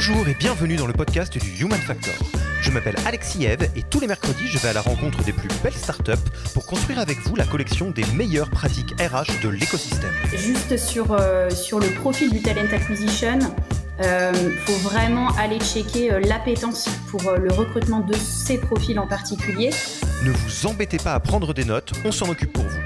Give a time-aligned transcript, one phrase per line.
[0.00, 2.14] Bonjour et bienvenue dans le podcast du Human Factor.
[2.60, 5.48] Je m'appelle Alexis Eve et tous les mercredis, je vais à la rencontre des plus
[5.60, 6.12] belles startups
[6.54, 10.12] pour construire avec vous la collection des meilleures pratiques RH de l'écosystème.
[10.36, 13.40] Juste sur, euh, sur le profil du talent acquisition,
[13.98, 19.08] il euh, faut vraiment aller checker euh, l'appétence pour le recrutement de ces profils en
[19.08, 19.70] particulier.
[20.22, 22.78] Ne vous embêtez pas à prendre des notes, on s'en occupe pour vous.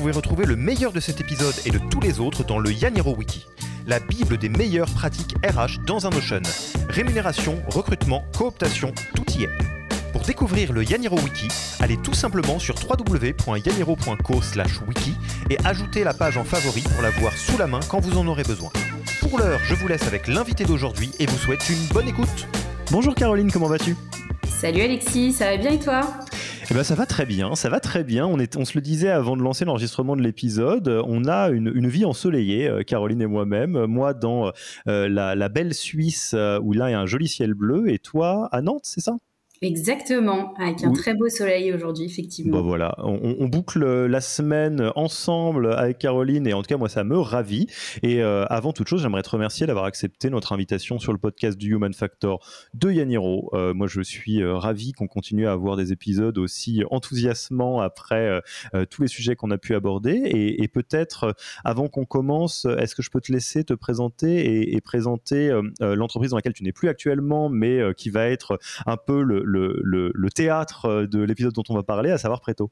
[0.00, 2.72] Vous pouvez retrouver le meilleur de cet épisode et de tous les autres dans le
[2.72, 3.44] Yaniro Wiki
[3.86, 6.40] la bible des meilleures pratiques RH dans un Notion.
[6.88, 9.50] Rémunération, recrutement, cooptation, tout y est.
[10.14, 11.48] Pour découvrir le Yaniro Wiki,
[11.80, 15.16] allez tout simplement sur www.yaniro.co/wiki
[15.50, 18.26] et ajoutez la page en favori pour la voir sous la main quand vous en
[18.26, 18.70] aurez besoin.
[19.20, 22.48] Pour l'heure, je vous laisse avec l'invité d'aujourd'hui et vous souhaite une bonne écoute.
[22.90, 23.94] Bonjour Caroline, comment vas-tu?
[24.48, 26.00] Salut Alexis, ça va bien et toi?
[26.70, 28.24] Eh ben, ça va très bien, ça va très bien.
[28.26, 31.88] On, est, on se le disait avant de lancer l'enregistrement de l'épisode, on a une,
[31.88, 33.86] vie ensoleillée, euh, Caroline et moi-même.
[33.86, 34.52] Moi dans
[34.86, 37.90] euh, la, la, belle Suisse euh, où là il y a un joli ciel bleu
[37.90, 39.16] et toi à Nantes, c'est ça?
[39.62, 42.56] Exactement, avec un très beau soleil aujourd'hui, effectivement.
[42.56, 47.04] Bon voilà, on, boucle la semaine ensemble avec Caroline et en tout cas moi ça
[47.04, 47.66] me ravit.
[48.02, 51.58] Et euh, avant toute chose, j'aimerais te remercier d'avoir accepté notre invitation sur le podcast
[51.58, 53.50] du Human Factor de Yaniro.
[53.52, 58.40] Euh, moi je suis euh, ravi qu'on continue à avoir des épisodes aussi enthousiasmants après
[58.88, 60.22] tous les sujets qu'on a pu aborder.
[60.58, 61.34] Et, peut-être
[61.64, 66.36] avant qu'on commence, est-ce que je peux te laisser te présenter et présenter l'entreprise dans
[66.36, 71.06] laquelle tu n'es plus actuellement, mais qui va être un peu le le, théâtre euh,
[71.06, 72.70] de l'épisode dont on va parler, à savoir Préto.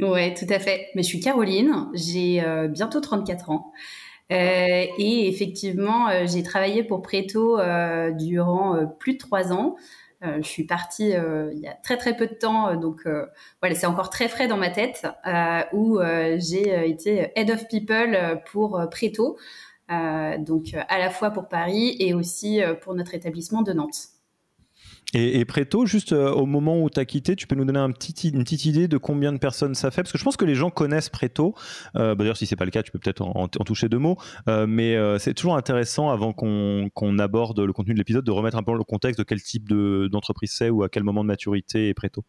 [0.00, 0.88] Ouais, tout à fait.
[0.94, 3.72] Mais je suis Caroline, j'ai euh, bientôt 34 ans.
[4.32, 7.58] Euh, et effectivement, j'ai travaillé pour Préto
[8.18, 9.76] durant plus de trois ans.
[10.22, 13.06] je suis partie il y a très très peu de temps, donc
[13.60, 15.06] voilà, c'est encore très frais dans ma tête,
[15.74, 16.00] où
[16.38, 19.36] j'ai été Head of People pour Préto,
[19.90, 24.13] donc à la fois pour Paris et aussi pour notre établissement de Nantes.
[25.14, 27.78] Et, et Préto, juste euh, au moment où tu as quitté, tu peux nous donner
[27.78, 30.02] une petite idée de combien de personnes ça fait?
[30.02, 31.54] Parce que je pense que les gens connaissent Préto.
[31.96, 34.16] Euh, bah, D'ailleurs, si c'est pas le cas, tu peux peut-être en, toucher deux mots.
[34.48, 38.56] Euh, mais euh, c'est toujours intéressant, avant qu'on aborde le contenu de l'épisode, de remettre
[38.56, 41.90] un peu le contexte de quel type d'entreprise c'est ou à quel moment de maturité
[41.90, 42.24] est Préto.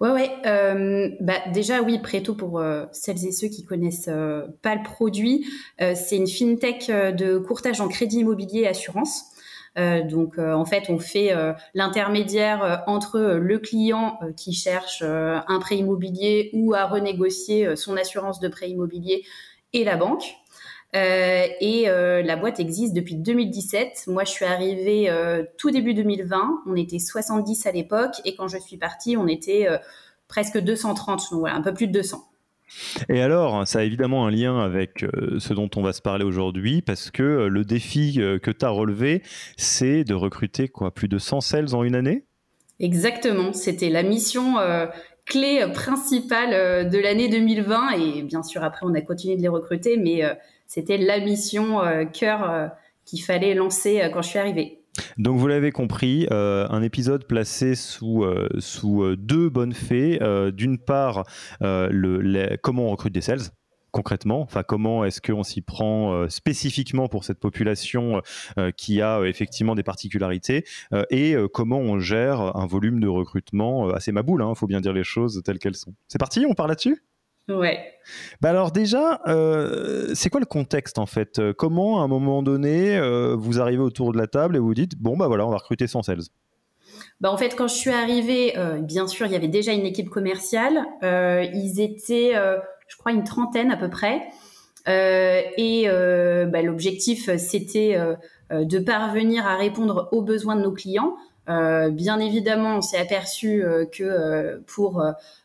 [0.00, 1.16] Ouais, ouais.
[1.20, 2.60] Bah, déjà, oui, Préto, pour
[2.90, 4.10] celles et ceux qui connaissent
[4.62, 5.46] pas le produit,
[5.78, 9.29] c'est une fintech de courtage en crédit immobilier et assurance.
[9.78, 15.58] Euh, donc euh, en fait, on fait euh, l'intermédiaire entre le client qui cherche un
[15.60, 19.24] prêt immobilier ou à renégocier son assurance de prêt immobilier
[19.72, 20.36] et la banque.
[20.96, 24.04] Euh, et euh, la boîte existe depuis 2017.
[24.08, 26.62] Moi, je suis arrivée euh, tout début 2020.
[26.66, 28.14] On était 70 à l'époque.
[28.24, 29.68] Et quand je suis partie, on était
[30.28, 31.30] presque 230.
[31.30, 32.29] Donc voilà, un peu plus de 200.
[33.08, 36.24] Et alors, ça a évidemment un lien avec euh, ce dont on va se parler
[36.24, 39.22] aujourd'hui, parce que euh, le défi euh, que tu as relevé,
[39.56, 42.24] c'est de recruter quoi, plus de 100 sales en une année?
[42.78, 44.54] Exactement, c'était la mission
[45.26, 49.98] clé principale de l'année 2020, et bien sûr après on a continué de les recruter,
[49.98, 50.22] mais
[50.66, 51.82] c'était la mission
[52.14, 52.70] cœur
[53.04, 54.79] qu'il fallait lancer quand je suis arrivée.
[55.18, 60.18] Donc vous l'avez compris, euh, un épisode placé sous, euh, sous euh, deux bonnes fées.
[60.52, 61.24] D'une part,
[61.60, 63.40] le, comment on recrute des sales
[63.90, 68.22] concrètement Enfin, comment est-ce qu'on s'y prend spécifiquement pour cette population
[68.76, 70.64] qui a effectivement des particularités
[71.10, 74.92] Et comment on gère un volume de recrutement assez maboule, il hein, faut bien dire
[74.92, 75.94] les choses telles qu'elles sont.
[76.08, 77.02] C'est parti, on parle là-dessus?
[77.50, 77.80] Ouais.
[78.40, 81.38] Bah alors déjà, euh, c'est quoi le contexte en fait?
[81.38, 84.74] Euh, Comment à un moment donné, euh, vous arrivez autour de la table et vous
[84.74, 86.22] dites, bon bah voilà, on va recruter 100 sales?
[87.20, 90.08] Bah en fait, quand je suis arrivée, bien sûr, il y avait déjà une équipe
[90.08, 90.84] commerciale.
[91.02, 94.22] ils étaient, je crois, une trentaine à peu près.
[94.86, 97.98] et bah, l'objectif, c'était
[98.50, 101.14] de parvenir à répondre aux besoins de nos clients.
[101.90, 105.02] Bien évidemment, on s'est aperçu que pour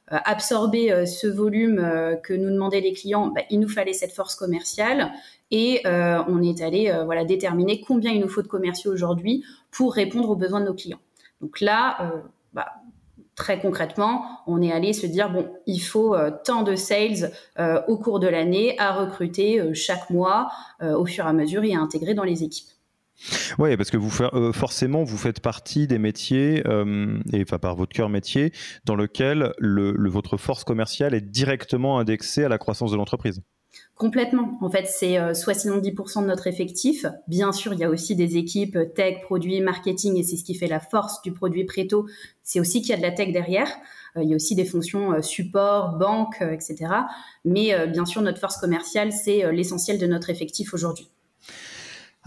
[0.07, 1.77] absorber ce volume
[2.23, 5.11] que nous demandaient les clients, bah, il nous fallait cette force commerciale
[5.51, 10.29] et on est allé voilà déterminer combien il nous faut de commerciaux aujourd'hui pour répondre
[10.29, 10.99] aux besoins de nos clients.
[11.41, 12.11] Donc là,
[12.53, 12.67] bah,
[13.35, 17.81] très concrètement, on est allé se dire bon, il faut euh, tant de sales euh,
[17.87, 20.49] au cours de l'année à recruter euh, chaque mois
[20.81, 22.69] au fur et à mesure et à intégrer dans les équipes.
[23.57, 24.09] Oui, parce que vous
[24.51, 26.63] forcément vous faites partie des métiers
[27.33, 28.51] et enfin par votre cœur métier
[28.83, 33.41] dans lequel le, votre force commerciale est directement indexée à la croissance de l'entreprise.
[33.95, 34.57] Complètement.
[34.61, 37.05] En fait, c'est 70% de notre effectif.
[37.27, 40.55] Bien sûr, il y a aussi des équipes tech, produits, marketing, et c'est ce qui
[40.55, 42.07] fait la force du produit Préto.
[42.43, 43.69] C'est aussi qu'il y a de la tech derrière.
[44.17, 46.77] Euh, il y a aussi des fonctions euh, support, banque, euh, etc.
[47.43, 51.09] Mais bien sûr, notre force commerciale, c'est l'essentiel de notre effectif aujourd'hui.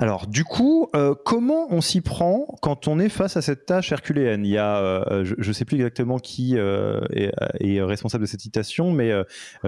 [0.00, 3.90] Alors, du coup, euh, comment on s'y prend quand on est face à cette tâche
[3.90, 4.44] herculéenne?
[4.44, 8.40] Il y a, euh, je ne sais plus exactement qui euh, est, responsable de cette
[8.40, 9.12] citation, mais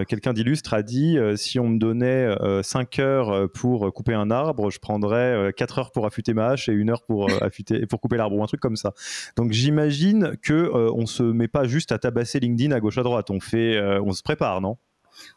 [0.06, 2.28] quelqu'un d'illustre a dit si on me donnait
[2.62, 6.72] 5 heures pour couper un arbre, je prendrais 4 heures pour affûter ma hache et
[6.72, 8.92] 1 heure pour affûter, pour couper l'arbre ou un truc comme ça.
[9.36, 13.30] Donc, j'imagine que on se met pas juste à tabasser LinkedIn à gauche à droite.
[13.30, 14.76] On fait, on se prépare, non?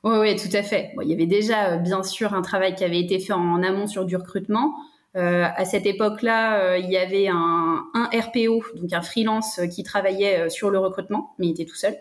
[0.03, 0.93] Oui, oui, tout à fait.
[1.01, 3.87] il y avait déjà, euh, bien sûr, un travail qui avait été fait en, amont
[3.87, 4.75] sur du recrutement.
[5.15, 10.49] Euh, à cette époque-là, euh, il y avait un, RPO, donc un freelance qui travaillait
[10.49, 11.95] sur le recrutement, mais il était tout seul.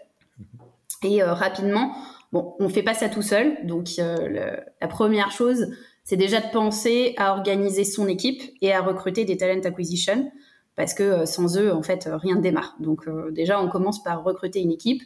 [1.04, 1.94] Et rapidement,
[2.32, 3.56] bon, on fait pas ça tout seul.
[3.64, 5.66] Donc, la première chose,
[6.04, 10.30] c'est déjà de penser à organiser son équipe et à recruter des talent acquisition,
[10.76, 12.76] parce que sans eux, en fait, rien ne démarre.
[12.78, 15.02] Donc, déjà, on commence par recruter une équipe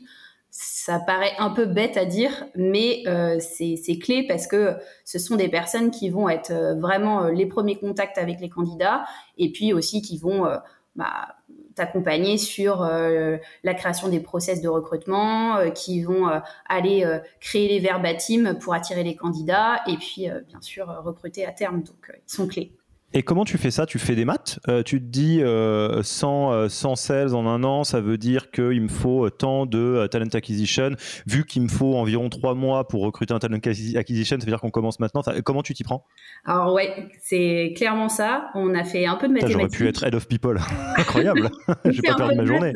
[0.50, 5.36] ça paraît un peu bête à dire, mais euh, c'est clé parce que ce sont
[5.36, 9.04] des personnes qui vont être euh, vraiment euh, les premiers contacts avec les candidats
[9.36, 10.46] et puis aussi qui vont
[10.94, 11.36] bah,
[11.74, 16.30] t'accompagner sur la création des process de recrutement, qui vont
[16.66, 17.04] aller
[17.40, 21.82] créer les verbatims pour attirer les candidats et puis bien sûr recruter à terme.
[21.82, 22.72] Donc ils sont clés.
[23.12, 23.86] Et comment tu fais ça?
[23.86, 24.58] Tu fais des maths?
[24.68, 28.50] Euh, Tu te dis euh, 100, 100 euh, sales en un an, ça veut dire
[28.50, 30.90] qu'il me faut tant de euh, talent acquisition.
[31.26, 34.60] Vu qu'il me faut environ trois mois pour recruter un talent acquisition, ça veut dire
[34.60, 35.22] qu'on commence maintenant.
[35.44, 36.04] comment tu t'y prends?
[36.44, 38.50] Alors ouais, c'est clairement ça.
[38.54, 39.58] On a fait un peu de mathématiques.
[39.60, 40.58] J'aurais pu être head of people.
[40.96, 41.48] Incroyable.
[41.86, 42.72] J'ai pas perdu ma journée.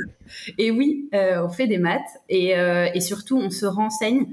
[0.59, 4.27] Et oui, on fait des maths et, et surtout on se renseigne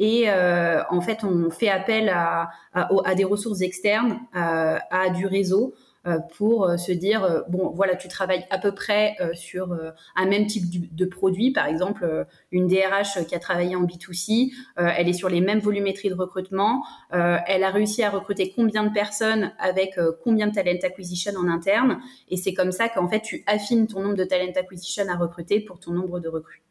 [0.00, 5.10] et euh, en fait, on fait appel à, à, des ressources externes, à, euh, à
[5.10, 5.74] du réseau
[6.06, 9.76] euh, pour se dire bon voilà tu travailles à peu près sur
[10.16, 11.52] un même type de produit.
[11.52, 16.08] Par exemple une DRH qui a travaillé en B2C elle est sur les mêmes volumétries
[16.08, 16.82] de recrutement.
[17.10, 22.00] Elle a réussi à recruter combien de personnes avec combien de talent acquisition en interne.
[22.30, 25.60] Et c'est comme ça qu'en fait tu affines ton nombre de talent acquisition à recruter
[25.60, 26.62] pour ton nombre de recrues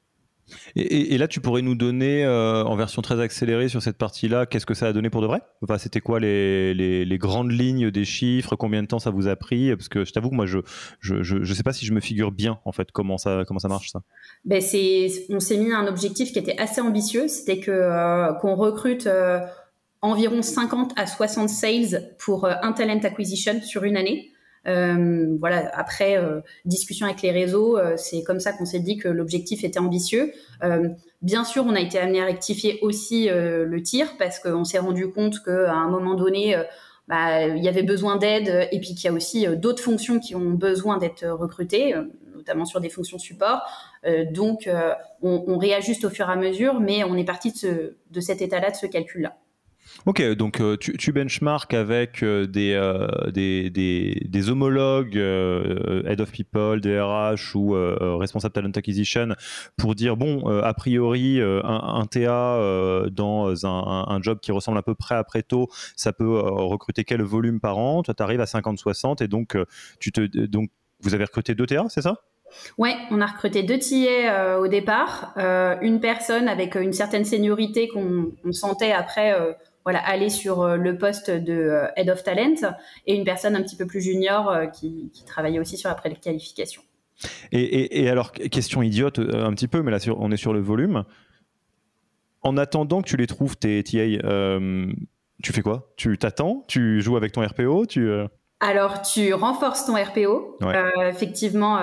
[0.76, 4.66] et, là, tu pourrais nous donner, euh, en version très accélérée sur cette partie-là, qu'est-ce
[4.66, 5.42] que ça a donné pour de vrai?
[5.78, 8.56] C'était quoi les, grandes lignes des chiffres?
[8.56, 9.76] Combien de temps ça vous a pris?
[9.76, 10.60] Parce que je t'avoue moi, je
[11.02, 14.02] je sais pas si je me figure bien, en fait, comment ça, marche, ça.
[14.46, 14.62] Ben,
[15.30, 17.28] on s'est mis un objectif qui était assez ambitieux.
[17.28, 19.40] C'était euh, qu'on recrute euh,
[20.02, 24.32] environ 50 à 60 sales pour un talent acquisition sur une année.
[24.68, 28.98] Euh, voilà, après euh, discussion avec les réseaux, euh, c'est comme ça qu'on s'est dit
[28.98, 30.32] que l'objectif était ambitieux.
[31.22, 35.10] bien sûr, on a été amené à rectifier aussi le tir parce qu'on s'est rendu
[35.12, 36.56] compte qu'à un moment donné,
[37.08, 40.36] bah, il y avait besoin d'aide et puis qu'il y a aussi d'autres fonctions qui
[40.36, 41.96] ont besoin d'être recrutées,
[42.36, 43.62] notamment sur des fonctions support.
[44.32, 44.70] donc,
[45.22, 47.68] on, on, réajuste au fur et à mesure, mais on est parti de, ce,
[48.12, 49.38] de cet état-là, de ce calcul-là.
[50.06, 51.14] Ok, donc euh, tu, tu
[51.72, 57.72] avec euh, euh, des, des, des, homologues Head of People, DRH ou
[58.18, 59.36] Responsable Talent Acquisition
[59.78, 65.16] pour dire, bon, a priori, un, TA dans un, job qui ressemble à peu près
[65.16, 68.02] à Preto, ça peut recruter quel volume par an?
[68.04, 69.58] Toi, tu arrives à 50-60 et donc,
[70.00, 70.70] tu te, donc
[71.02, 72.22] vous avez recruté deux TA, c'est ça?
[72.78, 75.34] Ouais, on a recruté deux TA au départ,
[75.82, 79.36] une personne avec une certaine seniorité qu'on sentait après
[79.84, 82.76] voilà, aller sur euh, le poste de euh, Head of Talent
[83.08, 86.82] et une personne un petit peu plus junior euh, qui, travaillait aussi sur la préqualification.
[87.52, 91.04] Et, et, alors, question idiote un petit peu, mais là on est sur le volume.
[92.42, 94.06] En attendant que tu les trouves, tes TA,
[95.44, 95.92] tu fais quoi?
[95.98, 96.64] Tu t'attends?
[96.68, 98.10] Tu joues avec ton RPO tu,
[98.62, 100.60] Alors, tu renforces ton RPO.
[101.10, 101.80] effectivement,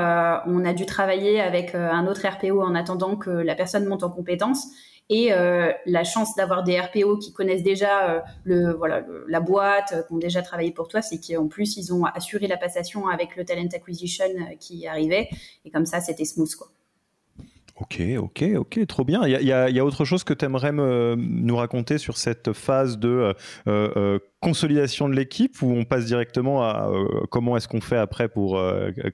[0.47, 4.11] on a dû travailler avec un autre RPO en attendant que la personne monte en
[4.11, 4.69] compétence.
[5.09, 10.19] Et la chance d'avoir des RPO qui connaissent déjà le, voilà, la boîte, qui ont
[10.19, 13.69] déjà travaillé pour toi, c'est qu'en plus, ils ont assuré la passation avec le talent
[13.73, 14.25] acquisition
[14.59, 15.29] qui arrivait.
[15.65, 16.55] Et comme ça, c'était smooth.
[16.57, 16.69] Quoi.
[17.79, 19.27] Ok, ok, ok, trop bien.
[19.27, 23.33] Il y a, autre chose que tu aimerais nous raconter sur cette phase de euh,
[23.69, 26.91] euh, euh, consolidation de l'équipe ou on passe directement à
[27.31, 28.59] comment est-ce qu'on fait après pour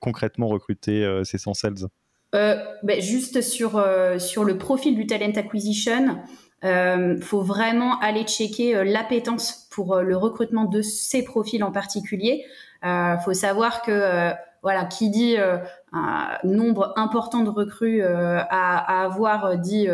[0.01, 1.89] concrètement recruter ces 100 sales
[2.33, 3.85] ben, Juste sur,
[4.19, 6.19] sur le profil du talent acquisition,
[6.63, 12.45] il faut vraiment aller checker l'appétence pour le recrutement de ces profils en particulier.
[12.83, 15.59] Il faut savoir que voilà, qui dit euh,
[15.93, 19.89] un nombre important de recrues euh, à, avoir, euh, dit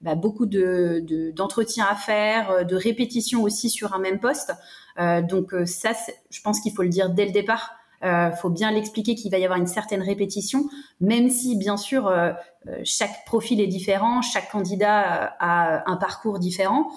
[0.00, 4.52] bah, beaucoup de, d'entretiens à faire, de répétitions aussi sur un même poste.
[5.28, 5.92] donc ça,
[6.30, 7.72] je pense qu'il faut le dire dès le départ.
[8.02, 10.64] Il faut bien l'expliquer qu'il va y avoir une certaine répétition,
[11.00, 12.12] même si bien sûr
[12.82, 16.88] chaque profil est différent, chaque candidat a un parcours différent,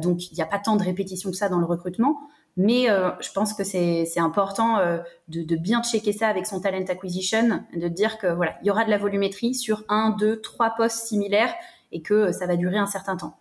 [0.00, 2.20] donc il n'y a pas tant de répétition que ça dans le recrutement.
[2.56, 6.60] Mais euh, je pense que c'est important euh, de, de, bien checker ça avec son
[6.60, 10.40] talent acquisition, de dire que voilà, il y aura de la volumétrie sur un, deux,
[10.40, 11.54] trois postes similaires
[11.92, 13.36] et que ça va durer un certain temps.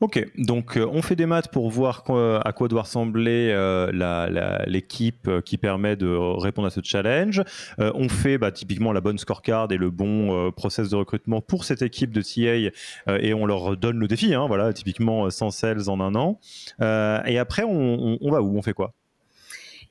[0.00, 2.04] Ok, donc euh, on fait des maths pour voir
[2.44, 7.42] à quoi doit ressembler euh, l'équipe euh, qui permet de répondre à ce challenge.
[7.78, 11.82] on fait bah, typiquement la bonne scorecard et le bon process de recrutement pour cette
[11.82, 12.72] équipe de TA
[13.18, 16.38] et on leur donne le défi, hein, voilà, typiquement 100 sales en un an.
[16.80, 18.56] et après, on va où?
[18.56, 18.94] On fait quoi?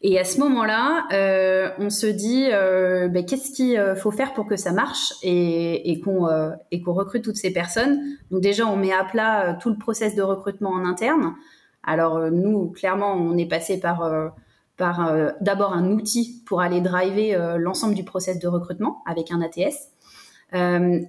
[0.03, 4.33] Et à ce moment-là, euh, on se dit euh, ben, qu'est-ce qu'il euh, faut faire
[4.33, 8.01] pour que ça marche et, qu'on recrute toutes ces personnes.
[8.31, 11.35] Donc déjà, on met à plat tout le process de recrutement en interne.
[11.83, 14.33] Alors nous, clairement, on est passé par
[14.77, 19.89] par d'abord un outil pour aller driver l'ensemble du process de recrutement avec un ATS.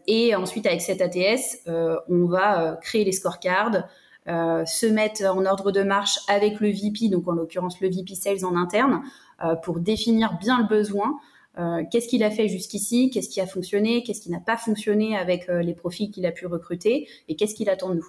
[0.06, 3.84] et ensuite, avec cet ATS, on va créer les scorecards,
[4.26, 8.44] se mettre en ordre de marche avec le VP, donc en l'occurrence le VP Sales
[8.44, 9.02] en interne,
[9.44, 11.18] euh, pour définir bien le besoin.
[11.58, 15.16] Euh, qu'est-ce qu'il a fait jusqu'ici, qu'est-ce qui a fonctionné, qu'est-ce qui n'a pas fonctionné
[15.16, 17.08] avec les profils qu'il a pu recruter?
[17.28, 18.08] Et qu'est-ce qu'il attend de nous?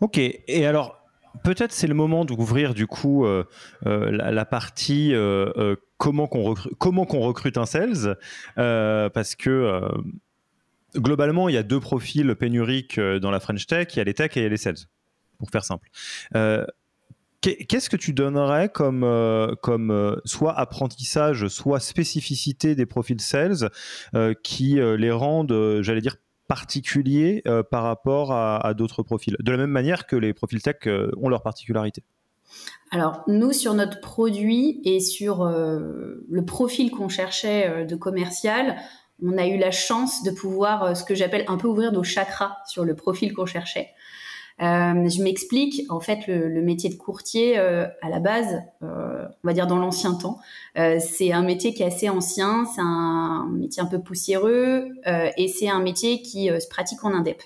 [0.00, 0.98] Ok, et alors
[1.44, 3.24] peut-être c'est le moment d'ouvrir du coup
[3.84, 5.14] la, partie
[5.96, 8.18] comment qu'on recrute, comment qu'on recrute un sales,
[8.56, 9.80] parce que
[10.96, 13.88] globalement, il y a deux profils pénuriques euh, dans la French Tech.
[13.92, 14.76] Il y a les tech et il y a les sales,
[15.38, 15.88] pour faire simple.
[16.34, 16.64] Euh,
[17.40, 23.70] qu'est-ce que tu donnerais comme, euh, comme soit apprentissage, soit spécificité des profils sales
[24.42, 26.16] qui les rendent, j'allais dire,
[26.48, 29.36] particuliers par rapport à, d'autres profils?
[29.38, 32.02] De la même manière que les profils tech ont leurs particularités.
[32.90, 38.76] Alors, nous, sur notre produit et sur le profil qu'on cherchait de commercial,
[39.22, 42.04] on a eu la chance de pouvoir, euh, ce que j'appelle un peu ouvrir nos
[42.04, 43.88] chakras sur le profil qu'on cherchait.
[44.60, 45.84] Euh, je m'explique.
[45.88, 50.14] En fait, le, métier de courtier, euh, à la base, on va dire dans l'ancien
[50.14, 50.38] temps,
[50.74, 54.88] c'est un métier qui est assez ancien, c'est un métier un peu poussiéreux,
[55.36, 57.40] et c'est un métier qui se pratique en indep.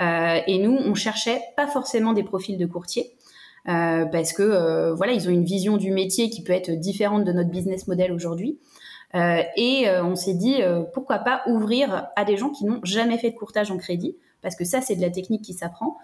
[0.00, 3.12] et nous, on cherchait pas forcément des profils de courtier.
[3.66, 7.50] parce que voilà, ils ont une vision du métier qui peut être différente de notre
[7.50, 8.58] business model aujourd'hui.
[9.14, 12.80] Euh, et euh, on s'est dit, euh, pourquoi pas ouvrir à des gens qui n'ont
[12.84, 15.96] jamais fait de courtage en crédit, parce que ça, c'est de la technique qui s'apprend.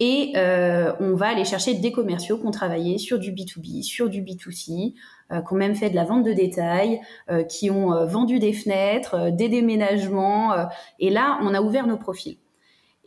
[0.00, 4.22] Et on va aller chercher des commerciaux qui ont travaillé sur du B2B, sur du
[4.22, 4.94] B2C, qui
[5.28, 7.00] ont même fait de la vente de détail,
[7.48, 10.54] qui ont vendu des fenêtres, des déménagements.
[11.00, 12.36] et là, on a ouvert nos profils.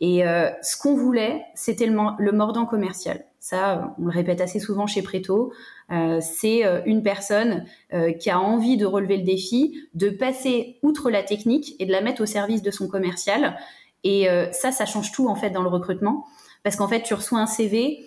[0.00, 0.22] Et
[0.60, 3.24] ce qu'on voulait, c'était le, le, mordant commercial.
[3.40, 5.50] Ça, on le répète assez souvent chez Preto.
[5.92, 10.78] Euh, c'est euh, une personne euh, qui a envie de relever le défi, de passer
[10.82, 13.58] outre la technique et de la mettre au service de son commercial.
[14.04, 16.26] Et ça, ça change tout en fait dans le recrutement,
[16.64, 18.04] parce qu'en fait, tu reçois un CV,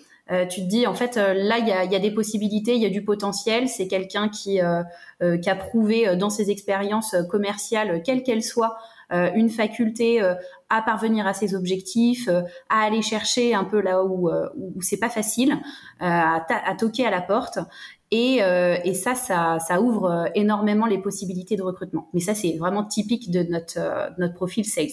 [0.50, 3.02] tu te dis en fait là il y a, des possibilités, il y a du
[3.02, 3.66] potentiel.
[3.66, 4.60] C'est quelqu'un qui,
[5.20, 8.76] qui a prouvé dans ses expériences commerciales, quelles qu'elles soient,
[9.10, 10.34] une faculté euh,
[10.68, 14.98] à parvenir à ses objectifs, euh, à aller chercher un peu là où, où c'est
[14.98, 15.58] pas facile,
[16.00, 17.58] à, à, toquer à la porte.
[18.10, 22.08] Et, et ça, ça, ça, ouvre énormément les possibilités de recrutement.
[22.14, 24.90] Mais ça, c'est vraiment typique de notre, notre profil sales.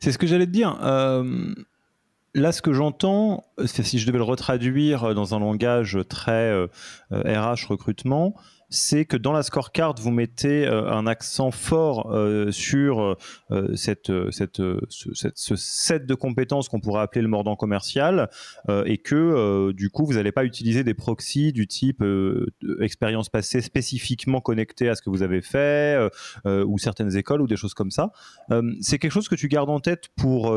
[0.00, 0.76] C'est ce que j'allais te dire.
[2.34, 6.66] Là, ce que j'entends, si je devais le retraduire dans un langage très
[7.10, 8.34] RH recrutement,
[8.72, 13.16] c'est que dans la scorecard, vous mettez euh, un accent fort euh, sur
[13.50, 18.30] euh, cette, cette, ce, set de compétences qu'on pourrait appeler le mordant commercial
[18.86, 22.02] et que du coup, vous n'allez pas utiliser des proxys du type
[22.80, 25.98] expérience passée spécifiquement connectée à ce que vous avez fait
[26.46, 28.12] ou certaines écoles ou des choses comme ça.
[28.80, 30.54] c'est quelque chose que tu gardes en tête pour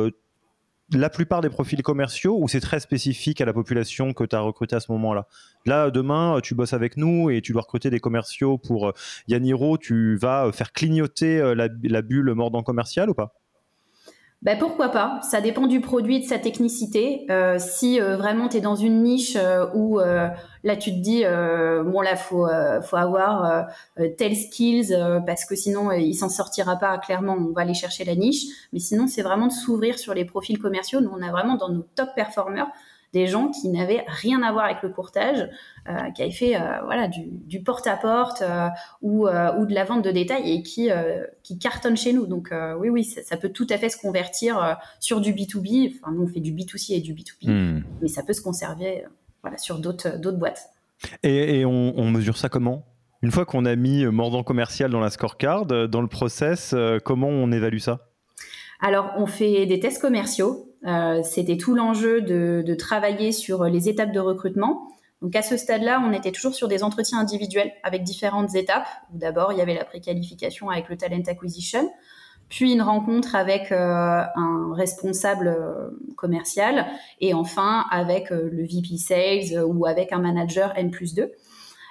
[0.92, 4.40] la plupart des profils commerciaux ou c'est très spécifique à la population que tu as
[4.40, 5.28] recruté à ce moment-là?
[5.66, 8.94] Là, demain, tu bosses avec nous et tu dois recruter des commerciaux pour
[9.28, 9.78] Yaniro.
[9.78, 13.34] Tu vas faire clignoter la, la bulle mordant commercial ou pas?
[14.46, 15.20] Ben pourquoi pas?
[15.24, 17.26] Ça dépend du produit, de sa technicité.
[17.32, 21.24] Euh, si euh, vraiment tu es dans une niche euh, où là tu te dis
[21.24, 22.48] bon là faut
[22.84, 23.68] faut avoir
[24.18, 26.98] tel skills parce que sinon il s'en sortira pas.
[27.00, 28.46] Clairement, on va aller chercher la niche.
[28.72, 31.02] Mais sinon, c'est vraiment de s'ouvrir sur les profils commerciaux.
[31.02, 32.68] Nous, on a vraiment dans nos top performers
[33.16, 35.48] des gens qui n'avaient rien à voir avec le courtage,
[35.88, 38.68] euh, qui avaient fait euh, voilà du, porte-à-porte euh,
[39.02, 40.90] ou, ou de la vente de détail et qui,
[41.42, 42.28] qui cartonnent chez nous.
[42.28, 45.96] Donc oui, oui, ça, peut tout à fait se convertir sur du B2B.
[45.96, 47.84] Enfin, nous, on fait du B2C et du B2B, hmm.
[48.02, 49.06] mais ça peut se conserver
[49.42, 50.70] voilà, sur d'autres boîtes.
[51.24, 52.86] Et, et on, on mesure ça comment?
[53.22, 57.52] Une fois qu'on a mis mordant commercial dans la scorecard, dans le process, comment on
[57.54, 58.10] évalue ça?
[58.82, 60.75] Alors, on fait des tests commerciaux.
[60.86, 64.88] Euh, c'était tout l'enjeu de, travailler sur les étapes de recrutement.
[65.22, 68.88] Donc, à ce stade-là, on était toujours sur des entretiens individuels avec différentes étapes.
[69.12, 71.90] D'abord, il y avait la préqualification avec le talent acquisition,
[72.50, 73.78] puis une rencontre avec euh,
[74.36, 76.86] un responsable euh, commercial,
[77.22, 81.32] et enfin avec le VP Sales ou avec un manager N plus 2.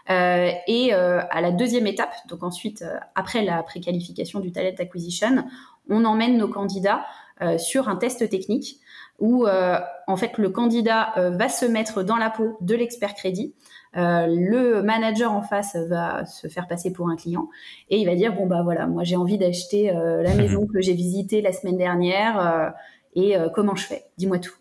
[0.08, 2.84] et à la deuxième étape, donc ensuite,
[3.14, 5.44] après la préqualification du talent acquisition,
[5.88, 7.04] on emmène nos candidats
[7.42, 8.78] euh, sur un test technique
[9.21, 13.14] où euh, en fait le candidat euh, va se mettre dans la peau de l'expert
[13.14, 13.54] crédit.
[13.94, 17.49] le manager en face va se faire passer pour un client
[17.90, 20.94] et il va dire bon bah voilà moi j'ai envie d'acheter la maison que j'ai
[20.94, 22.75] visitée la semaine dernière
[23.14, 24.06] et comment je fais?
[24.18, 24.56] Dis-moi tout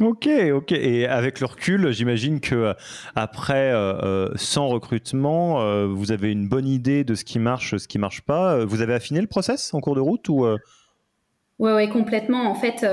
[0.00, 0.72] Ok, ok.
[0.72, 2.74] Et avec le recul, j'imagine que
[3.14, 7.76] après euh, 100 euh, recrutements, euh, vous avez une bonne idée de ce qui marche,
[7.76, 8.64] ce qui marche pas.
[8.64, 10.46] Vous avez affiné le process en cours de route ou
[11.60, 12.50] Ouais, ouais, complètement.
[12.50, 12.84] En fait,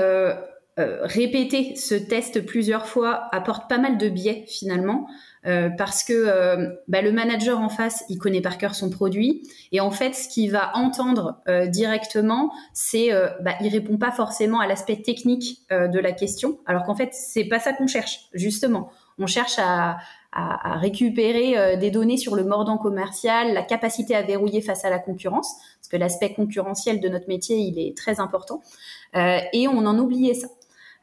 [0.76, 5.08] répéter ce test plusieurs fois apporte pas mal de biais finalement.
[5.46, 9.42] Euh, parce que euh, bah, le manager en face, il connaît par cœur son produit,
[9.72, 13.10] et en fait, ce qu'il va entendre euh, directement, c'est,
[13.40, 17.44] bah, il répond pas forcément à l'aspect technique de la question, alors qu'en fait, c'est
[17.44, 18.90] pas ça qu'on cherche, justement.
[19.18, 19.98] On cherche à,
[20.32, 24.90] à, à récupérer des données sur le mordant commercial, la capacité à verrouiller face à
[24.90, 28.62] la concurrence, parce que l'aspect concurrentiel de notre métier, il est très important,
[29.14, 30.48] et on en oubliait ça.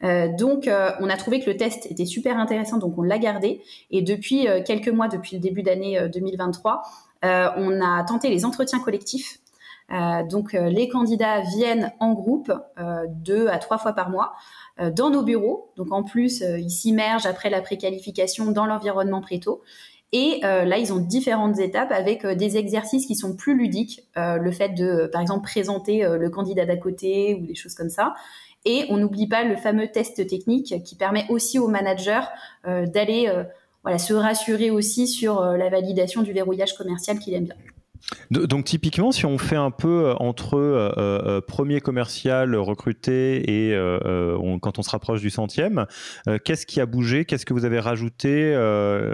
[0.04, 3.18] Euh, donc, euh, on a trouvé que le test était super intéressant, donc on l'a
[3.18, 3.62] gardé.
[3.92, 6.82] Et depuis euh, quelques mois, depuis le début d'année 2023,
[7.24, 9.40] on a tenté les entretiens collectifs.
[10.30, 12.52] Donc, les candidats viennent en groupe
[13.08, 14.34] deux à trois fois par mois
[14.80, 15.72] dans nos bureaux.
[15.78, 19.62] Donc, en plus, ils s'immergent après la préqualification dans l'environnement préto.
[20.12, 24.02] Et là, ils ont différentes étapes avec des exercices qui sont plus ludiques.
[24.16, 28.16] le fait de, par exemple, présenter le candidat d'à côté ou des choses comme ça.
[28.66, 32.26] Et on n'oublie pas le fameux test technique qui permet aussi aux managers
[32.68, 33.44] euh, d'aller euh,
[33.84, 37.56] voilà, se rassurer aussi sur euh, la validation du verrouillage commercial qu'il aime bien.
[38.32, 43.76] Donc typiquement, si on fait un peu entre premier commercial recruté et
[44.62, 45.86] quand on se rapproche du centième,
[46.44, 47.26] qu'est-ce qui a bougé?
[47.26, 48.56] Qu'est-ce que vous avez rajouté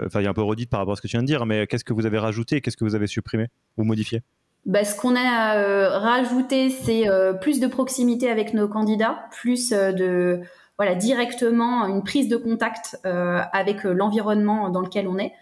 [0.06, 1.26] Enfin, il y a un peu redite par rapport à ce que tu viens de
[1.26, 4.22] dire, mais qu'est-ce que vous avez rajouté et qu'est-ce que vous avez supprimé ou modifié?
[4.64, 9.72] Bah, ce qu'on a euh, rajouté, c'est euh, plus de proximité avec nos candidats, plus
[9.72, 10.40] euh, de
[10.78, 15.32] voilà directement une prise de contact avec l'environnement dans lequel on est.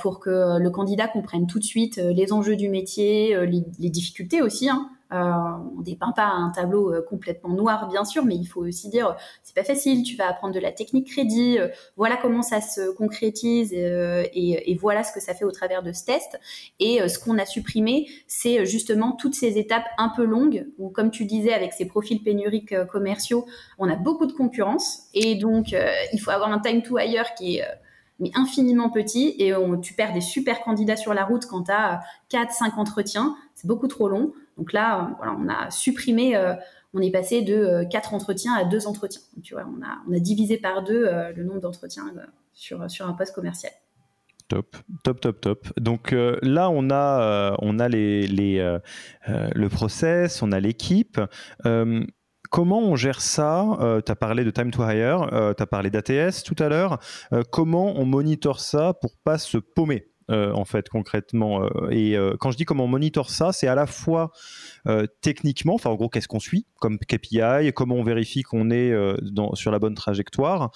[0.00, 4.68] pour que le candidat comprenne tout de suite les enjeux du métier, les, difficultés aussi,
[4.68, 5.16] hein, euh,
[5.76, 9.16] on dépeint pas un tableau euh, complètement noir, bien sûr, mais il faut aussi dire
[9.42, 10.02] c'est pas facile.
[10.02, 11.58] Tu vas apprendre de la technique crédit.
[11.58, 15.92] Euh, voilà comment ça se concrétise et, voilà ce que ça fait au travers de
[15.92, 16.38] ce test.
[16.80, 21.10] Et ce qu'on a supprimé, c'est justement toutes ces étapes un peu longues où, comme
[21.10, 23.46] tu disais, avec ces profils pénuriques commerciaux,
[23.78, 25.74] on a beaucoup de concurrence et donc
[26.12, 27.64] il faut avoir un time to hire qui est
[28.18, 29.52] mais infiniment petit et
[29.82, 32.00] tu perds des super candidats sur la route quand tu as
[32.30, 34.32] 4 5 entretiens, c'est beaucoup trop long.
[34.56, 36.54] Donc là, voilà, on a supprimé, euh,
[36.94, 39.20] on est passé de euh, quatre entretiens à deux entretiens.
[39.42, 42.06] tu vois, on a, on a divisé par deux euh, le nombre d'entretiens
[42.52, 43.72] sur, sur un poste commercial.
[44.48, 45.68] Top, top, top, top.
[45.76, 48.78] Donc là, on a, on a les, les
[49.26, 51.20] le process, on a l'équipe.
[52.56, 54.00] Comment on gère ça?
[54.06, 56.98] Tu as parlé de time to hire, tu as parlé d'ATS tout à l'heure.
[57.52, 60.08] comment on monitore ça pour pas se paumer?
[60.28, 64.30] En fait concrètement Et quand je dis comment on monitore ça, c'est à la fois
[65.20, 69.54] techniquement, enfin en gros qu'est-ce qu'on suit comme KPI, comment on vérifie qu'on est dans,
[69.54, 70.70] sur la bonne trajectoire,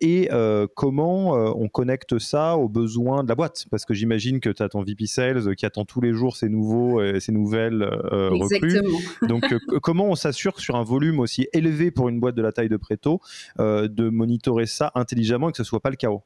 [0.00, 0.28] et
[0.74, 3.66] comment on connecte ça aux besoins de la boîte.
[3.70, 6.48] Parce que j'imagine que tu as ton VP Sales qui attend tous les jours ses
[6.48, 8.80] nouveaux, ses nouvelles recrues.
[9.28, 12.68] Donc comment on s'assure sur un volume aussi élevé pour une boîte de la taille
[12.68, 13.20] de Preto
[13.58, 16.22] de monitorer ça intelligemment et que ce soit pas le chaos?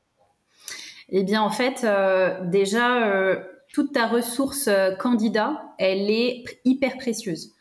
[1.09, 3.37] Eh bien, en fait, euh, déjà, euh,
[3.73, 7.53] toute ta ressource euh, candidat, elle est hyper précieuse.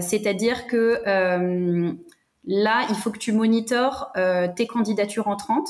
[0.00, 1.02] C'est-à-dire que
[2.46, 4.10] là, il faut que tu monitores
[4.56, 5.68] tes candidatures entrantes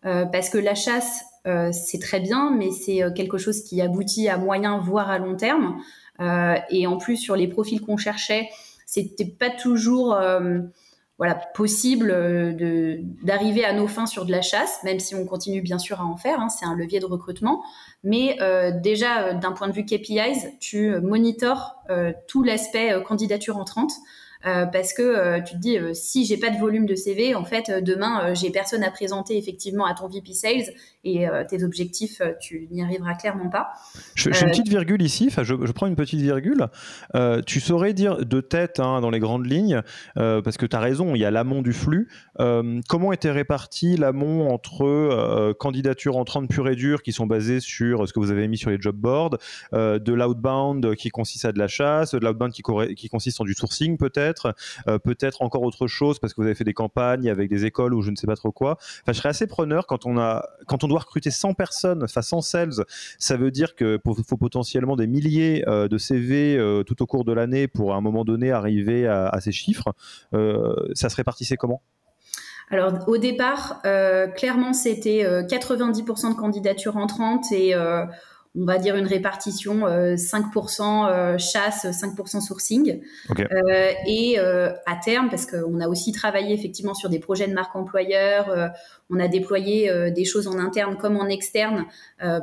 [0.00, 4.78] parce que la chasse, c'est très bien, mais c'est quelque chose qui aboutit à moyen,
[4.78, 5.82] voire à long terme.
[6.70, 8.48] et en plus, sur les profils qu'on cherchait,
[8.86, 10.16] c'était pas toujours
[11.22, 15.62] voilà, possible euh, d'arriver à nos fins sur de la chasse, même si on continue
[15.62, 17.62] bien sûr à en faire, hein, c'est un levier de recrutement.
[18.02, 21.76] Mais euh, déjà, euh, d'un point de vue KPIs, tu monitores
[22.26, 23.92] tout l'aspect candidature entrante.
[24.44, 27.34] Euh, parce que euh, tu te dis euh, si j'ai pas de volume de CV,
[27.34, 30.74] en fait demain j'ai personne à présenter effectivement à ton VP Sales
[31.04, 33.72] et tes objectifs tu n'y arriveras clairement pas.
[34.14, 36.68] Je, fais une petite virgule ici, enfin je, prends une petite virgule.
[37.46, 39.82] tu saurais dire de tête hein, dans les grandes lignes
[40.14, 42.08] parce que tu as raison, il y a l'amont du flux.
[42.36, 48.12] comment était réparti l'amont entre candidatures entrantes pure et dure qui sont basées sur ce
[48.12, 49.38] que vous avez mis sur les job boards,
[49.72, 52.62] de l'outbound qui consiste à de la chasse, de l'outbound qui,
[52.94, 54.54] qui consiste en du sourcing peut-être peut-être,
[54.88, 57.94] euh, peut-être encore autre chose parce que vous avez fait des campagnes avec des écoles
[57.94, 58.72] ou je ne sais pas trop quoi.
[59.02, 62.22] Enfin, je serais assez preneur quand on a, quand on doit recruter 100 personnes, enfin
[62.22, 62.84] 100 sales,
[63.18, 67.24] ça veut dire que faut potentiellement des milliers euh, de CV euh, tout au cours
[67.24, 69.92] de l'année pour à un moment donné arriver à, ces chiffres.
[70.32, 71.82] ça se répartissait comment?
[72.70, 73.82] Alors au départ,
[74.36, 77.74] clairement c'était 90% de candidatures entrantes et
[78.54, 83.00] on va dire une répartition 5% euh, euh, chasse, 5% sourcing.
[83.38, 87.74] Euh, et à terme, parce qu'on a aussi travaillé effectivement sur des projets de marque
[87.74, 88.72] employeur,
[89.10, 91.86] on a déployé des choses en interne comme en externe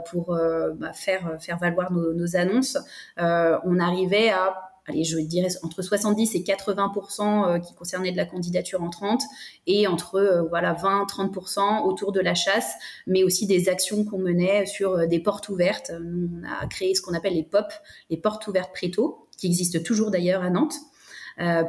[0.09, 0.35] pour
[0.75, 2.77] bah, faire, faire valoir nos, nos annonces.
[3.17, 7.21] on arrivait à allez, je dirais entre 70 et 80%
[7.55, 9.21] euh, qui concernaient de la candidature entrante
[9.67, 12.73] et entre euh, voilà 20 30% autour de la chasse,
[13.07, 15.91] mais aussi des actions qu'on menait sur euh, des portes ouvertes.
[16.01, 17.71] Nous, on a créé ce qu'on appelle les POP,
[18.09, 20.75] les portes ouvertes préto, qui existent toujours d'ailleurs à Nantes,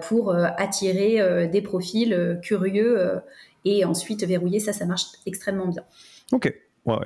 [0.08, 3.20] pour attirer des profils curieux
[3.64, 4.58] et ensuite verrouiller.
[4.58, 5.84] Ça, ça marche extrêmement bien.
[6.32, 6.52] Ok,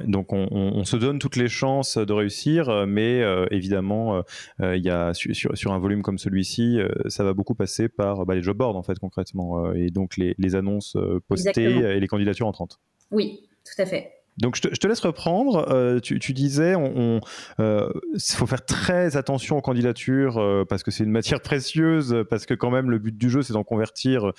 [0.07, 4.23] donc on, se donne toutes les chances de réussir, euh, mais euh, évidemment,
[4.61, 8.35] euh, il y a, sur, un volume comme celui-ci, ça va beaucoup passer par bah,
[8.35, 10.97] les job boards en fait concrètement, et donc les, les annonces
[11.29, 12.81] postées et les candidatures entrantes.
[13.11, 14.14] Oui, tout à fait.
[14.39, 15.69] Donc je te, laisse reprendre.
[15.71, 17.21] Euh, tu, disais, on,
[17.61, 17.93] euh,
[18.33, 22.55] faut faire très attention aux candidatures euh, parce que c'est une matière précieuse, parce que
[22.55, 24.33] quand même le but du jeu c'est d'en convertir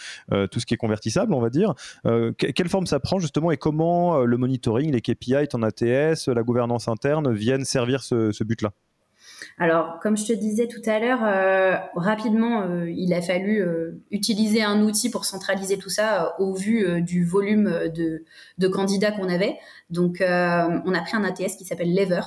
[0.52, 1.74] tout ce qui est convertissable, on va dire.
[2.38, 6.88] quelle forme ça prend justement et comment le monitoring, les KPI, ton ATS, la gouvernance
[6.88, 8.72] interne viennent servir ce but-là?
[9.58, 14.02] Alors, comme je te disais tout à l'heure, euh, rapidement, euh, il a fallu euh,
[14.12, 19.58] utiliser un outil pour centraliser tout ça au vu du volume de, candidats qu'on avait.
[19.90, 22.22] Donc, on a pris un ATS qui s'appelle Lever.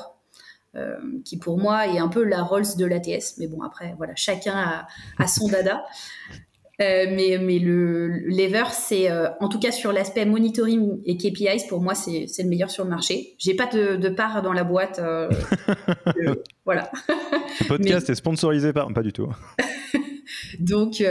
[1.25, 4.55] qui pour moi est un peu la Rolls de l'ATS, mais bon après voilà, chacun
[4.57, 4.87] a,
[5.19, 5.85] a son dada.
[6.81, 11.67] Euh, mais, mais le, lever, c'est euh, en tout cas sur l'aspect monitoring et KPIs,
[11.69, 13.35] pour moi, c'est le meilleur sur le marché.
[13.39, 15.01] J'ai pas de, de, part dans la boîte.
[15.01, 15.29] Euh,
[16.65, 16.93] voilà.
[17.09, 18.93] Le podcast est sponsorisé par.
[18.93, 19.29] Pas du tout.
[20.61, 21.03] donc,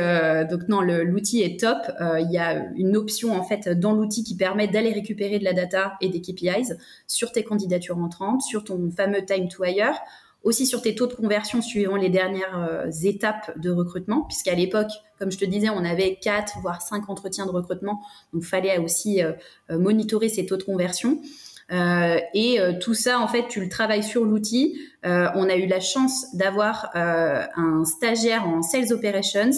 [0.49, 1.79] donc non, l'outil est top.
[1.99, 5.53] Il y a une option en fait dans l'outil qui permet d'aller récupérer de la
[5.53, 6.73] data et des KPIs
[7.07, 9.99] sur tes candidatures entrantes, sur ton fameux time to hire
[10.43, 14.91] aussi sur tes taux de conversion suivant les dernières euh, étapes de recrutement, puisqu'à l'époque,
[15.19, 18.01] comme je te disais, on avait 4 voire 5 entretiens de recrutement,
[18.33, 19.33] donc fallait aussi euh,
[19.71, 21.19] euh, monitorer ces taux de conversion.
[22.33, 24.79] et tout ça, en fait, tu le travailles sur l'outil.
[25.03, 29.51] on a eu la chance d'avoir un stagiaire en Sales Operations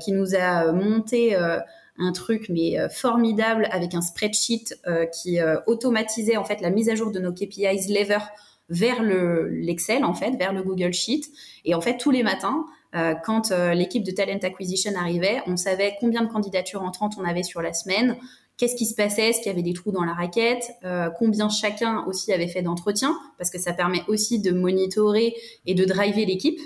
[0.00, 4.80] qui nous a monté un truc mais formidable avec un spreadsheet
[5.12, 8.24] qui automatisait en fait la mise à jour de nos KPIs lever
[8.72, 11.26] vers le l'Excel en fait, vers le Google Sheet.
[11.64, 15.56] Et en fait, tous les matins, euh, quand euh, l'équipe de talent acquisition arrivait, on
[15.56, 18.16] savait combien de candidatures entrantes on avait sur la semaine,
[18.56, 21.50] qu'est-ce qui se passait, est-ce qu'il y avait des trous dans la raquette, euh, combien
[21.50, 25.34] chacun aussi avait fait d'entretien, parce que ça permet aussi de monitorer
[25.66, 26.60] et de driver l'équipe.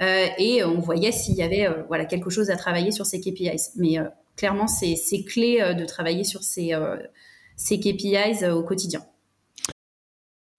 [0.00, 3.70] et on voyait s'il y avait voilà quelque chose à travailler sur ces KPIs.
[3.76, 3.98] Mais
[4.36, 6.72] clairement, c'est clé de travailler sur ces,
[7.56, 9.04] ces KPIs au quotidien.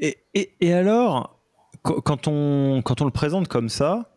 [0.00, 1.38] Et, alors,
[1.82, 4.10] quand on, quand on le présente comme ça,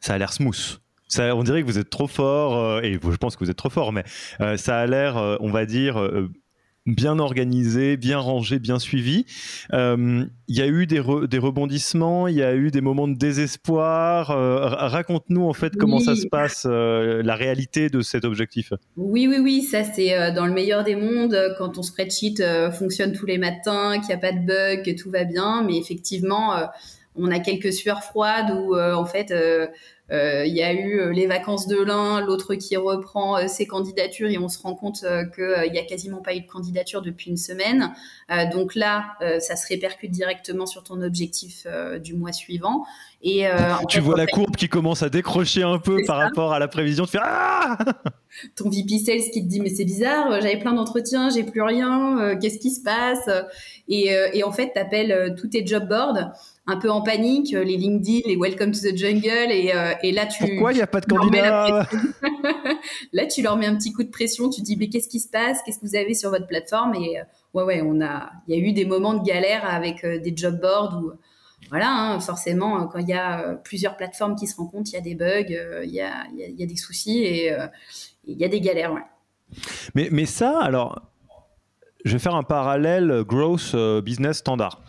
[0.00, 0.80] ça a l'air smooth.
[1.08, 3.56] Ça, on dirait que vous êtes trop fort, euh, et je pense que vous êtes
[3.56, 4.04] trop fort, mais
[4.40, 5.96] euh, ça a l'air, euh, on va dire,
[6.86, 9.26] bien organisé, bien rangé, bien suivi.
[9.72, 13.16] Euh, il y a eu des, des, rebondissements, il y a eu des moments de
[13.16, 14.30] désespoir.
[14.30, 18.72] Euh, raconte-nous en fait comment ça se passe, euh, la réalité de cet objectif.
[18.96, 23.26] Oui, oui, oui, ça c'est dans le meilleur des mondes, quand ton spreadsheet fonctionne tous
[23.26, 26.54] les matins, qu'il n'y a pas de bug, que tout va bien, mais effectivement,
[27.16, 29.32] on a quelques sueurs froides où en fait
[30.10, 34.30] il y a eu euh, les vacances de l'un, l'autre qui reprend euh, ses candidatures
[34.30, 37.36] et on se rend compte qu'il n'y a quasiment pas eu de candidature depuis une
[37.36, 37.92] semaine.
[38.52, 41.66] donc là, ça se répercute directement sur ton objectif
[42.02, 42.84] du mois suivant.
[43.22, 43.46] Et
[43.88, 47.04] tu vois la courbe qui commence à décrocher un peu par rapport à la prévision.
[47.04, 47.78] de faire ah
[48.54, 52.36] ton VP Sales qui te dit mais c'est bizarre, j'avais plein d'entretiens, j'ai plus rien,
[52.40, 53.28] qu'est-ce qui se passe?
[53.88, 56.32] Et, et, en fait, tu appelles tous tes job boards
[56.66, 60.10] un peu en panique, euh, les LinkedIn, les Welcome to the Jungle, et, euh, et
[60.10, 60.44] là tu.
[60.44, 61.88] Pourquoi il n'y a pas de candidat
[63.12, 65.28] Là, tu leur mets un petit coup de pression, tu dis mais qu'est-ce qui se
[65.28, 66.94] passe, qu'est-ce que vous avez sur votre plateforme?
[66.96, 67.22] Et euh,
[67.54, 70.60] ouais, ouais, on a, il y a eu des moments de galère avec des job
[70.60, 71.12] boards où
[71.70, 75.00] voilà, hein, forcément, quand il y a plusieurs plateformes qui se rencontrent, il y a
[75.00, 77.50] des bugs, il y, a, y, a, des soucis et
[78.24, 78.92] il y a des galères.
[78.92, 79.00] Ouais.
[79.94, 81.10] Mais, mais ça, alors,
[82.04, 83.74] je vais faire un parallèle growth
[84.04, 84.84] business standard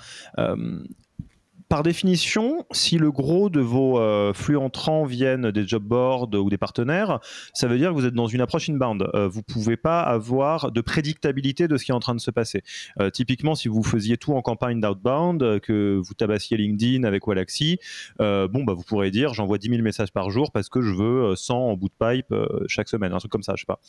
[1.70, 6.50] par définition, si le gros de vos euh, flux entrants viennent des job boards ou
[6.50, 7.20] des partenaires,
[7.54, 9.10] ça veut dire que vous êtes dans une approche inbound.
[9.14, 12.22] Euh, vous ne pouvez pas avoir de prédictabilité de ce qui est en train de
[12.22, 12.64] se passer.
[13.02, 17.80] Euh, typiquement, si vous faisiez tout en campagne d'outbound, que vous tabassiez LinkedIn avec Walaxy,
[18.20, 21.36] bon, bah, vous pourrez dire j'envoie 10 000 messages par jour parce que je veux
[21.36, 22.34] 100 en bout de pipe
[22.68, 23.80] chaque semaine, un truc comme ça, je sais pas.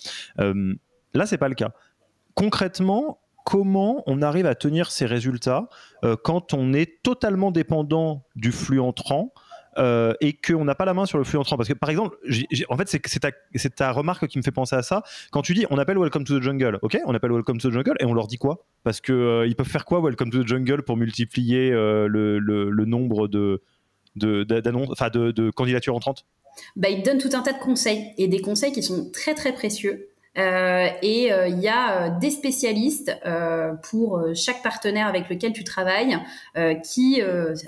[1.14, 1.72] là, c'est pas le cas.
[2.34, 5.70] Concrètement, comment on arrive à tenir ces résultats
[6.04, 9.32] euh, quand on est totalement dépendant du flux entrant
[9.78, 11.56] euh, et qu'on n'a pas la main sur le flux entrant.
[11.56, 12.18] Parce que par exemple,
[12.68, 15.02] en fait, c'est ta, remarque qui me fait penser à ça.
[15.30, 17.72] Quand tu dis on appelle Welcome to the Jungle, ok, on appelle Welcome to the
[17.72, 18.66] Jungle et on leur dit quoi?
[18.84, 23.62] Parce qu'ils euh, peuvent faire quoi Welcome to the Jungle pour multiplier le, nombre de,
[24.16, 26.26] de, de, candidatures entrantes?
[26.76, 29.54] Bah, ils donnent tout un tas de conseils et des conseils qui sont très très
[29.54, 30.07] précieux.
[30.38, 33.12] Euh, et euh, il y a euh, des spécialistes
[33.82, 36.18] pour chaque partenaire avec lequel tu travailles
[36.84, 37.22] qui,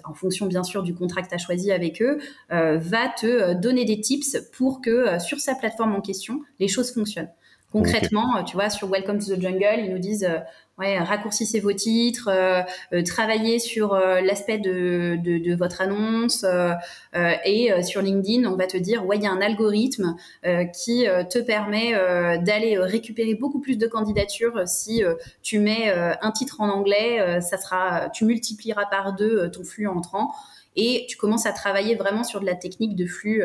[0.04, 2.18] en fonction bien sûr du contrat que tu as choisi avec eux,
[2.50, 7.30] va te donner des tips pour que sur sa plateforme en question, les choses fonctionnent.
[7.72, 10.28] Concrètement, tu vois, sur Welcome to the Jungle, ils nous disent
[10.80, 16.44] ouais, raccourcissez vos titres, euh, euh, travaillez sur euh, l'aspect de, de, de, votre annonce
[17.44, 20.16] et sur LinkedIn, on va te dire ouais, il y a un algorithme
[20.72, 21.92] qui te permet
[22.38, 25.02] d'aller récupérer beaucoup plus de candidatures si
[25.42, 30.32] tu mets un titre en anglais, ça sera, tu multiplieras par deux ton flux entrant
[30.76, 33.42] et tu commences à travailler vraiment sur de la technique de flux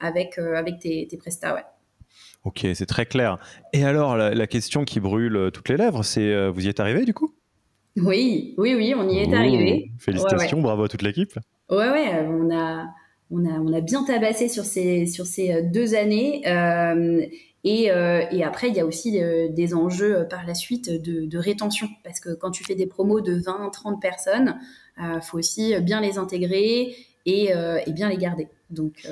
[0.00, 1.64] avec avec tes, tes prestats, ouais.
[2.44, 3.38] Ok, c'est très clair.
[3.72, 6.80] Et alors, la, question qui brûle euh, toutes les lèvres, c'est euh, vous y êtes
[6.80, 7.32] arrivé du coup?
[7.96, 9.92] Oui, oui, oui, on y est arrivé.
[9.98, 11.38] Félicitations, bravo à toute l'équipe.
[11.70, 12.86] Ouais, ouais, euh, on a,
[13.30, 16.42] on a, on a bien tabassé sur ces, sur ces deux années.
[17.62, 21.88] et, et, après, il y a aussi des enjeux par la suite de, de, rétention.
[22.02, 24.58] Parce que quand tu fais des promos de 20, 30 personnes,
[24.98, 28.48] il faut aussi bien les intégrer et, et bien les garder.
[28.70, 29.06] Donc,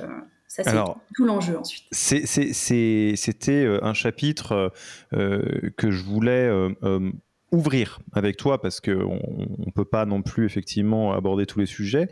[0.50, 1.84] ça, c'est tout l'enjeu ensuite.
[1.92, 4.72] C'était euh, un chapitre
[5.12, 7.12] euh, que je voulais euh,
[7.52, 9.20] ouvrir avec toi parce qu'on
[9.58, 12.08] ne peut pas non plus effectivement aborder tous les sujets.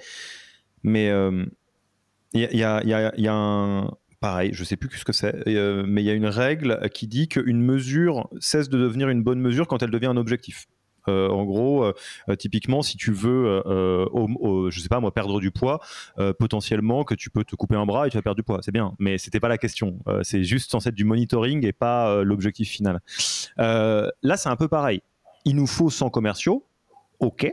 [0.84, 1.12] Mais
[2.32, 3.90] il y, a, un.
[4.20, 7.08] Pareil, je ne sais plus ce que c'est, mais il y a une règle qui
[7.08, 10.68] dit qu'une mesure cesse de devenir une bonne mesure quand elle devient un objectif.
[11.08, 11.92] Euh, en gros, euh,
[12.28, 13.62] euh, typiquement, si tu veux,
[14.70, 15.80] je sais pas moi, perdre du poids,
[16.38, 18.72] potentiellement que tu peux te couper un bras et tu vas perdre du poids, c'est
[18.72, 18.94] bien.
[18.98, 19.98] Mais c'était pas la question.
[20.22, 23.00] c'est juste censé être du monitoring et pas l'objectif final.
[23.56, 25.02] là, c'est un peu pareil.
[25.44, 26.64] Il nous faut 100 commerciaux.
[27.20, 27.52] Ok.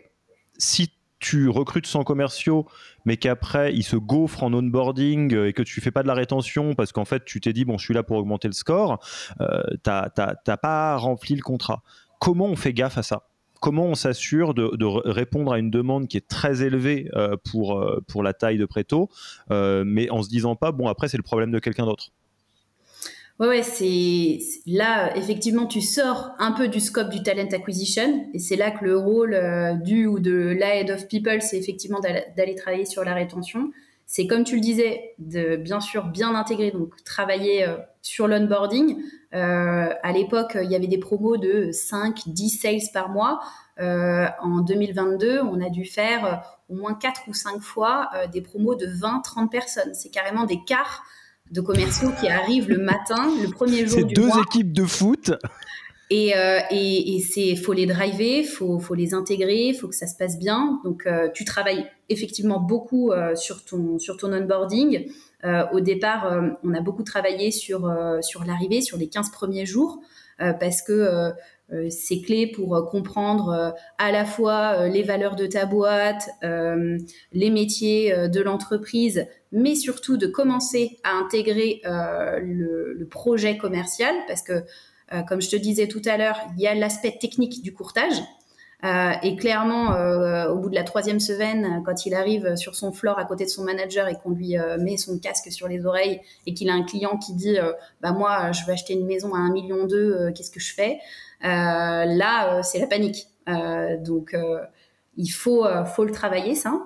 [0.57, 2.67] Si tu recrutes 100 commerciaux,
[3.05, 6.75] mais qu'après ils se gaufrent en onboarding et que tu fais pas de la rétention
[6.75, 8.99] parce qu'en fait tu t'es dit bon je suis là pour augmenter le score,
[9.41, 11.81] euh, t'as pas rempli le contrat.
[12.19, 13.23] Comment on fait gaffe à ça?
[13.65, 17.09] Comment on s'assure de, répondre à une demande qui est très élevée
[17.43, 19.09] pour, pour la taille de Préto,
[19.49, 22.11] mais en se disant pas, bon, après, c'est le problème de quelqu'un d'autre
[23.39, 28.39] Ouais, ouais c'est là effectivement tu sors un peu du scope du talent acquisition et
[28.39, 32.55] c'est là que le rôle euh, du ou de la of people, c'est effectivement d'aller
[32.55, 33.71] travailler sur la rétention.
[34.07, 39.01] C'est comme tu le disais, de bien sûr bien intégrer, donc travailler euh, sur l'onboarding.
[39.33, 43.41] Euh, à l'époque, il y avait des promos de 5, 10 sales par mois.
[43.79, 48.75] Euh, en 2022, on a dû faire au moins 4 ou 5 fois des promos
[48.75, 49.93] de 20, 30 personnes.
[49.93, 51.03] C'est carrément des quarts
[51.51, 53.99] de commerciaux qui arrivent le matin, le premier jour.
[53.99, 55.31] C'est deux équipes de foot.
[56.11, 60.05] Et, euh, et, et c'est faut les driver, faut faut les intégrer, faut que ça
[60.05, 60.79] se passe bien.
[60.83, 65.09] Donc euh, tu travailles effectivement beaucoup euh, sur ton sur ton onboarding.
[65.43, 67.91] Euh, au départ, euh, on a beaucoup travaillé sur
[68.21, 69.99] sur l'arrivée, sur les 15 premiers jours,
[70.37, 71.31] parce que
[71.89, 78.41] c'est clé pour comprendre à la fois les valeurs de ta boîte, les métiers de
[78.41, 84.63] l'entreprise, mais surtout de commencer à intégrer euh, le, projet commercial, parce que,
[85.13, 88.21] euh, comme je te disais tout à l'heure, il y a l'aspect technique du courtage.
[88.83, 89.95] Euh, et clairement,
[90.51, 93.49] au bout de la troisième semaine, quand il arrive sur son floor à côté de
[93.49, 96.83] son manager et qu'on lui met son casque sur les oreilles et qu'il a un
[96.83, 97.57] client qui dit
[98.01, 100.99] bah moi je veux acheter une maison à un million deux, qu'est-ce que je fais?
[101.41, 103.27] Là, c'est la panique.
[103.47, 104.35] donc
[105.17, 106.79] il faut faut le travailler ça.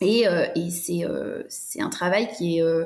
[0.00, 2.28] Et, euh, euh, c'est un travail
[2.60, 2.84] euh,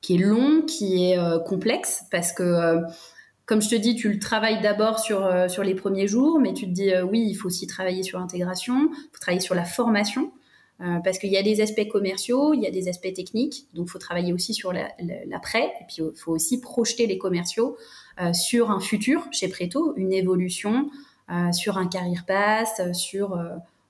[0.00, 2.82] qui est long, qui est complexe, parce que
[3.46, 6.66] comme je te dis, tu le travailles d'abord sur, sur les premiers jours, mais tu
[6.66, 10.32] te dis, oui, il faut aussi travailler sur l'intégration, il faut travailler sur la formation,
[10.78, 13.90] parce qu'il y a des aspects commerciaux, il y a des aspects techniques, donc il
[13.90, 17.76] faut travailler aussi sur l'après, et puis il faut aussi projeter les commerciaux
[18.32, 20.88] sur un futur chez Preto, une évolution,
[21.52, 23.36] sur un carrière pass, sur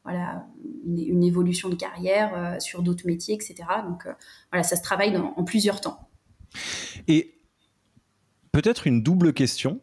[0.05, 0.47] voilà,
[0.85, 3.57] une, évolution de carrière euh, sur d'autres métiers, etc.
[3.87, 4.13] Donc euh,
[4.51, 6.09] voilà, ça se travaille en plusieurs temps.
[7.09, 7.35] Et
[8.53, 9.81] peut-être une double question.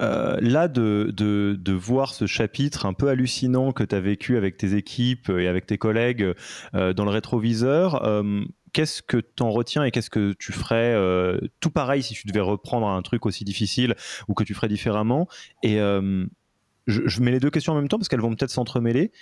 [0.00, 4.56] Euh, là, de, de, voir ce chapitre un peu hallucinant que tu as vécu avec
[4.56, 6.34] tes équipes et avec tes collègues
[6.72, 8.02] dans le rétroviseur,
[8.72, 10.96] qu'est-ce que tu en retiens et qu'est-ce que tu ferais
[11.60, 13.94] tout pareil si tu devais reprendre un truc aussi difficile
[14.26, 15.28] ou que tu ferais différemment?
[15.62, 15.78] Et
[16.86, 19.12] je, mets les deux questions en même temps parce qu'elles vont peut-être s'entremêler.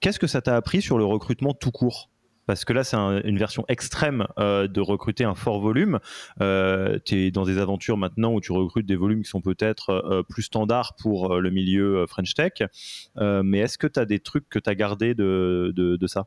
[0.00, 2.10] Qu'est-ce que ça t'a appris sur le recrutement tout court?
[2.46, 6.00] Parce que là, c'est une version extrême euh, de recruter un fort volume.
[6.40, 9.90] Euh, tu es dans des aventures maintenant où tu recrutes des volumes qui sont peut-être
[9.90, 12.52] euh, plus standards pour le milieu French Tech.
[13.16, 16.26] mais est-ce que tu as des trucs que tu as gardés de, ça?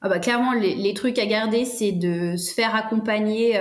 [0.00, 3.60] Ah bah, Clairement, les, trucs à garder, c'est de se faire accompagner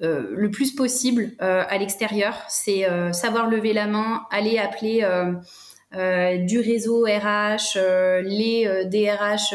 [0.00, 2.34] le plus possible à l'extérieur.
[2.48, 5.06] C'est savoir lever la main, aller appeler
[5.94, 9.54] euh, du réseau RH, euh, les euh, DRH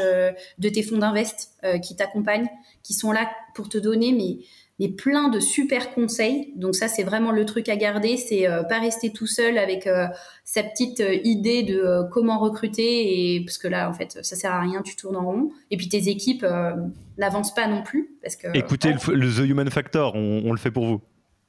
[0.58, 1.50] de tes fonds d'invest
[1.84, 2.48] qui t'accompagnent,
[2.84, 4.46] qui sont là pour te donner mais
[4.80, 6.54] mais plein de super conseils.
[6.56, 9.88] Donc ça, c'est vraiment le truc à garder, c'est pas rester tout seul avec
[10.44, 14.60] sa petite idée de comment recruter et parce que là, en fait, ça sert à
[14.60, 15.52] rien, tu tournes en rond.
[15.70, 16.44] Et puis tes équipes
[17.20, 18.48] n'avancent pas non plus parce que.
[18.58, 21.02] Écoutez, le, The Human Factor, on, le fait pour vous.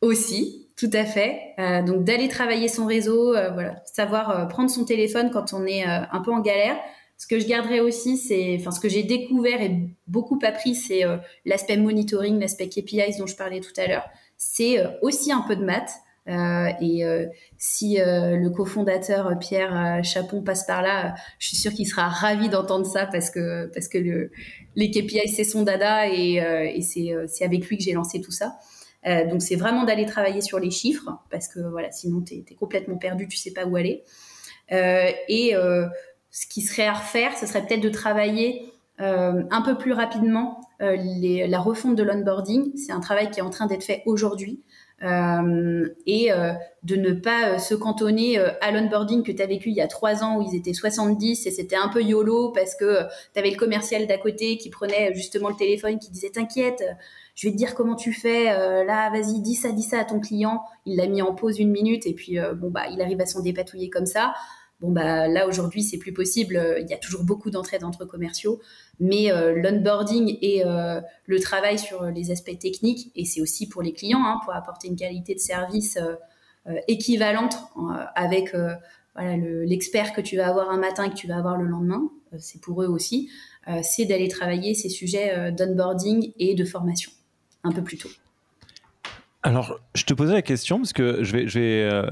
[0.02, 1.54] Aussi, tout à fait.
[1.60, 5.64] Euh, donc d'aller travailler son réseau, euh, voilà, savoir euh, prendre son téléphone quand on
[5.64, 6.76] est un peu en galère.
[7.18, 11.02] Ce que je garderai aussi, c'est, enfin, ce que j'ai découvert et beaucoup appris, c'est
[11.44, 14.08] l'aspect monitoring, l'aspect KPIs dont je parlais tout à l'heure.
[14.36, 15.92] C'est aussi un peu de maths.
[16.26, 17.04] et
[17.58, 22.86] si le cofondateur Pierre Chapon passe par là, je suis sûre qu'il sera ravi d'entendre
[22.86, 24.32] ça parce que parce que le,
[24.74, 26.42] les KPIs c'est son dada et,
[26.74, 28.58] et c'est avec lui que j'ai lancé tout ça.
[29.06, 32.54] Euh, donc c'est vraiment d'aller travailler sur les chiffres parce que voilà, sinon tu es,
[32.54, 34.04] complètement perdu, tu sais pas où aller.
[34.70, 35.86] Euh, et euh,
[36.30, 41.58] ce qui serait à refaire, ce serait peut-être de travailler un peu plus rapidement la
[41.58, 42.76] refonte de l'onboarding.
[42.76, 44.60] C'est un travail qui est en train d'être fait aujourd'hui.
[45.02, 46.30] Euh, et
[46.84, 50.22] de ne pas se cantonner à l'onboarding que tu as vécu il y a trois
[50.22, 53.02] ans où ils étaient 70 et c'était un peu YOLO parce que
[53.34, 56.84] tu avais le commercial d'à côté qui prenait justement le téléphone qui disait t'inquiète
[57.34, 60.04] je vais te dire comment tu fais, euh, là, vas-y, dis ça, dis ça à
[60.04, 60.62] ton client.
[60.84, 63.26] Il l'a mis en pause une minute et puis, euh, bon, bah, il arrive à
[63.26, 64.34] s'en dépatouiller comme ça.
[64.82, 66.76] Bon, bah, là, aujourd'hui, c'est plus possible.
[66.80, 68.60] Il y a toujours beaucoup d'entraides entre commerciaux,
[69.00, 73.92] mais euh, l'onboarding et le travail sur les aspects techniques, et c'est aussi pour les
[73.92, 75.98] clients, hein, pour apporter une qualité de service
[76.88, 77.56] équivalente
[78.14, 78.54] avec
[79.16, 82.60] l'expert que tu vas avoir un matin et que tu vas avoir le lendemain, c'est
[82.60, 83.30] pour eux aussi,
[83.82, 87.10] c'est d'aller travailler ces sujets d'onboarding et de formation
[87.64, 88.08] un peu plus tôt
[89.42, 92.06] Alors, je te posais la question parce que je vais, euh,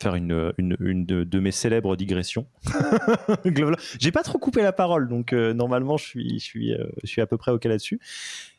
[0.00, 2.46] faire une, une, de, mes célèbres digressions.
[3.98, 7.26] J'ai pas trop coupé la parole, donc normalement je suis, je, suis, je suis à
[7.26, 8.00] peu près OK là-dessus.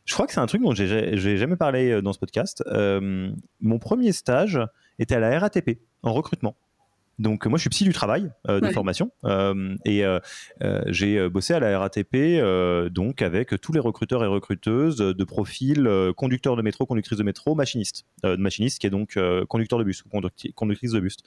[0.06, 2.64] Je crois que c'est un truc dont j'ai jamais parlé dans ce podcast.
[2.68, 4.60] mon premier stage
[4.98, 6.56] était à la RATP en recrutement.
[7.20, 10.20] Donc moi je suis psy du travail euh, de formation euh, et euh,
[10.88, 12.16] j'ai bossé à la RATP
[12.92, 17.56] donc avec tous les recruteurs et recruteuses de profil conducteur de métro, conductrice de métro,
[17.56, 20.10] machiniste, machiniste qui est donc conducteur de bus ou
[20.56, 21.18] conductrice de bus.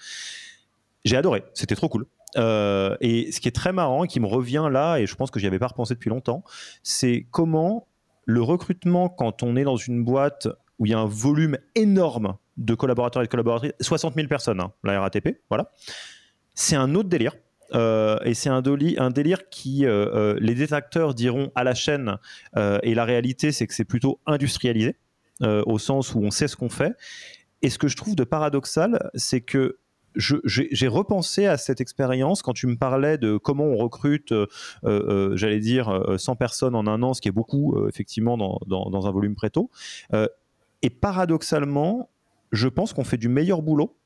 [1.05, 2.07] J'ai adoré, c'était trop cool.
[2.37, 5.39] et ce qui est très marrant et qui me revient là, et je pense que
[5.39, 6.43] j'y avais pas repensé depuis longtemps,
[6.83, 7.87] c'est comment
[8.25, 12.37] le recrutement quand on est dans une boîte où il y a un volume énorme
[12.57, 15.71] de collaborateurs et de collaboratrices, 60 000 personnes, hein, la RATP, voilà.
[16.55, 17.35] C'est un autre délire.
[17.75, 22.19] Euh, et c'est un, un, délire qui, euh, euh, les détracteurs diront à la chaîne,
[22.83, 24.97] et la réalité, c'est que c'est plutôt industrialisé,
[25.41, 26.95] au sens où on sait ce qu'on fait.
[27.63, 29.79] Et ce que je trouve de paradoxal, c'est que
[30.15, 34.33] j'ai repensé à cette expérience quand tu me parlais de comment on recrute,
[34.83, 39.07] j'allais dire, 100 personnes en un an, ce qui est beaucoup, effectivement, dans, dans, dans,
[39.07, 39.71] un volume préto.
[40.83, 42.11] et paradoxalement,
[42.53, 43.97] je pense qu'on fait du meilleur boulot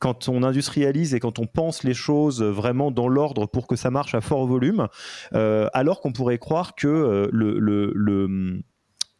[0.00, 3.90] quand on industrialise et quand on pense les choses vraiment dans l'ordre pour que ça
[3.90, 4.88] marche à fort volume,
[5.34, 8.62] euh, alors qu'on pourrait croire que euh, le,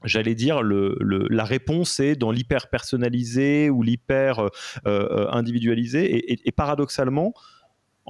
[0.04, 4.48] j'allais dire, la réponse est dans l'hyper personnalisé ou l'hyper
[4.86, 6.32] euh, individualisé.
[6.46, 7.34] et, paradoxalement,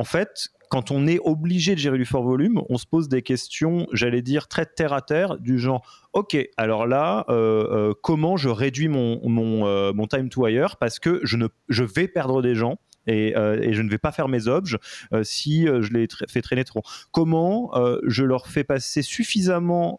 [0.00, 3.20] en fait, quand on est obligé de gérer du fort volume, on se pose des
[3.20, 5.84] questions, j'allais dire, très terre à terre, du genre,
[6.14, 9.20] ok, alors là, euh, euh, comment je réduis mon,
[9.66, 12.78] euh, mon, time to hire parce que je, ne, je vais perdre des gens.
[13.06, 14.78] Et, je ne vais pas faire mes objets
[15.22, 16.82] si je les fais traîner trop.
[17.10, 17.72] Comment
[18.06, 19.98] je leur fais passer suffisamment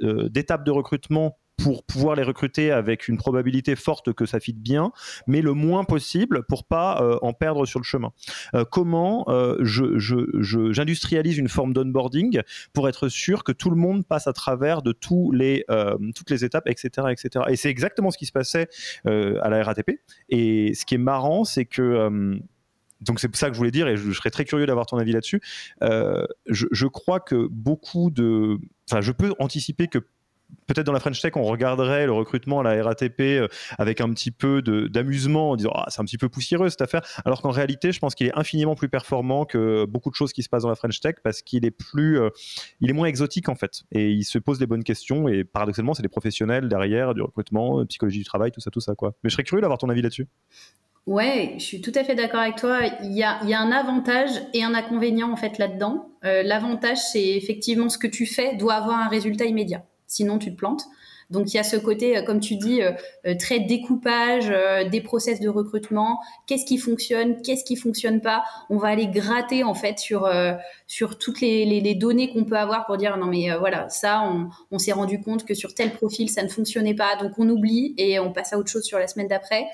[0.00, 4.92] d'étapes de recrutement pour pouvoir les recruter avec une probabilité forte que ça fitte bien,
[5.26, 8.12] mais le moins possible pour pas euh, en perdre sur le chemin.
[8.54, 12.40] Euh, comment euh, j'industrialise une forme d'onboarding
[12.72, 15.64] pour être sûr que tout le monde passe à travers de tous les,
[16.14, 17.08] toutes les étapes, etc.
[17.10, 17.44] etc.
[17.48, 18.68] Et c'est exactement ce qui se passait
[19.04, 20.00] à la RATP.
[20.28, 22.40] Et ce qui est marrant, c'est que
[23.00, 25.12] donc c'est ça que je voulais dire et je, serais très curieux d'avoir ton avis
[25.12, 25.40] là-dessus.
[25.80, 28.58] je, crois que beaucoup de,
[28.90, 29.98] enfin, je peux anticiper que
[30.66, 33.48] peut-être dans la French Tech, on regarderait le recrutement à la RATP euh,
[33.78, 37.02] avec un petit peu d'amusement en disant ah, c'est un petit peu poussiéreux cette affaire,
[37.24, 40.42] alors qu'en réalité, je pense qu'il est infiniment plus performant que beaucoup de choses qui
[40.42, 42.30] se passent dans la French Tech parce qu'il est plus, euh,
[42.80, 45.94] il est moins exotique en fait et il se pose les bonnes questions et paradoxalement,
[45.94, 49.14] c'est des professionnels derrière du recrutement, euh, psychologie du travail, tout ça, tout ça quoi.
[49.22, 50.28] Mais je serais curieux d'avoir ton avis là-dessus.
[51.04, 52.78] Ouais, je suis tout à fait d'accord avec toi.
[53.02, 56.10] Il y, a, il y a, un avantage et un inconvénient en fait là-dedans.
[56.22, 60.56] L'avantage, c'est effectivement ce que tu fais doit avoir un résultat immédiat sinon tu te
[60.56, 60.84] plantes.
[61.32, 62.92] Donc il y a ce côté, euh, comme tu dis, euh,
[63.26, 64.52] euh, très découpage
[64.90, 66.20] des process de recrutement.
[66.46, 68.44] Qu'est-ce qui fonctionne, qu'est-ce qui fonctionne pas?
[68.68, 70.30] On va aller gratter en fait sur
[70.86, 74.78] sur toutes les, données qu'on peut avoir pour dire non mais voilà ça on, on
[74.78, 78.18] s'est rendu compte que sur tel profil ça ne fonctionnait pas donc on oublie et
[78.18, 79.66] on passe à autre chose sur la semaine d'après.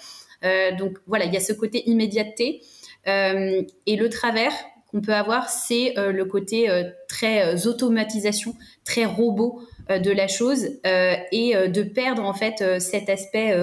[0.78, 2.60] donc voilà il y a ce côté immédiateté
[3.06, 4.52] et le travers
[4.90, 6.68] qu'on peut avoir c'est le côté
[7.08, 13.08] très automatisation, très robot de la chose euh, et euh, de perdre en fait cet
[13.08, 13.56] aspect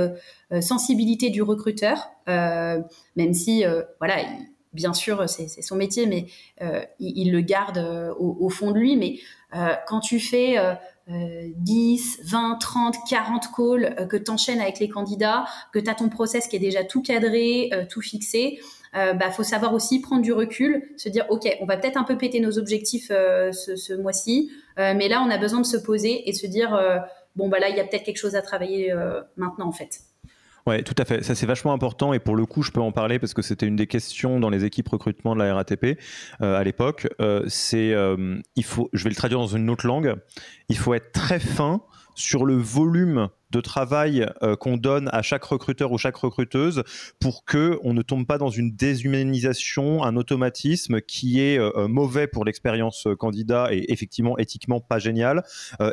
[0.61, 3.63] sensibilité du recruteur, même si
[3.99, 4.17] voilà
[4.73, 6.27] bien sûr, c'est son métier, mais
[6.99, 8.97] il, le garde au, fond de lui.
[8.97, 9.19] Mais
[9.87, 10.57] quand tu fais
[11.07, 16.09] 10, 20, 30, 40 calls, que tu enchaînes avec les candidats, que tu as ton
[16.09, 18.59] process qui est déjà tout cadré, tout fixé,
[18.95, 22.03] euh, bah, faut savoir aussi prendre du recul, se dire ok, on va peut-être un
[22.03, 25.77] peu péter nos objectifs euh, ce, mois-ci, euh, mais là on a besoin de se
[25.77, 26.97] poser et se dire euh,
[27.35, 28.93] bon bah là il y a peut-être quelque chose à travailler
[29.37, 30.01] maintenant en fait.
[30.67, 31.23] Ouais, tout à fait.
[31.23, 32.11] Ça, c'est vachement important.
[32.11, 34.49] Et pour le coup, je peux en parler parce que c'était une des questions dans
[34.49, 35.99] les équipes recrutement de la RATP
[36.39, 37.07] à l'époque.
[37.47, 37.93] c'est,
[38.55, 40.15] il faut, je vais le traduire dans une autre langue.
[40.69, 41.83] Il faut être très fin
[42.15, 46.83] sur le volume de travail euh, qu'on donne à chaque recruteur ou chaque recruteuse
[47.19, 51.87] pour que on ne tombe pas dans une déshumanisation, un automatisme qui est euh, euh,
[51.87, 55.43] mauvais pour l'expérience candidat et effectivement éthiquement pas génial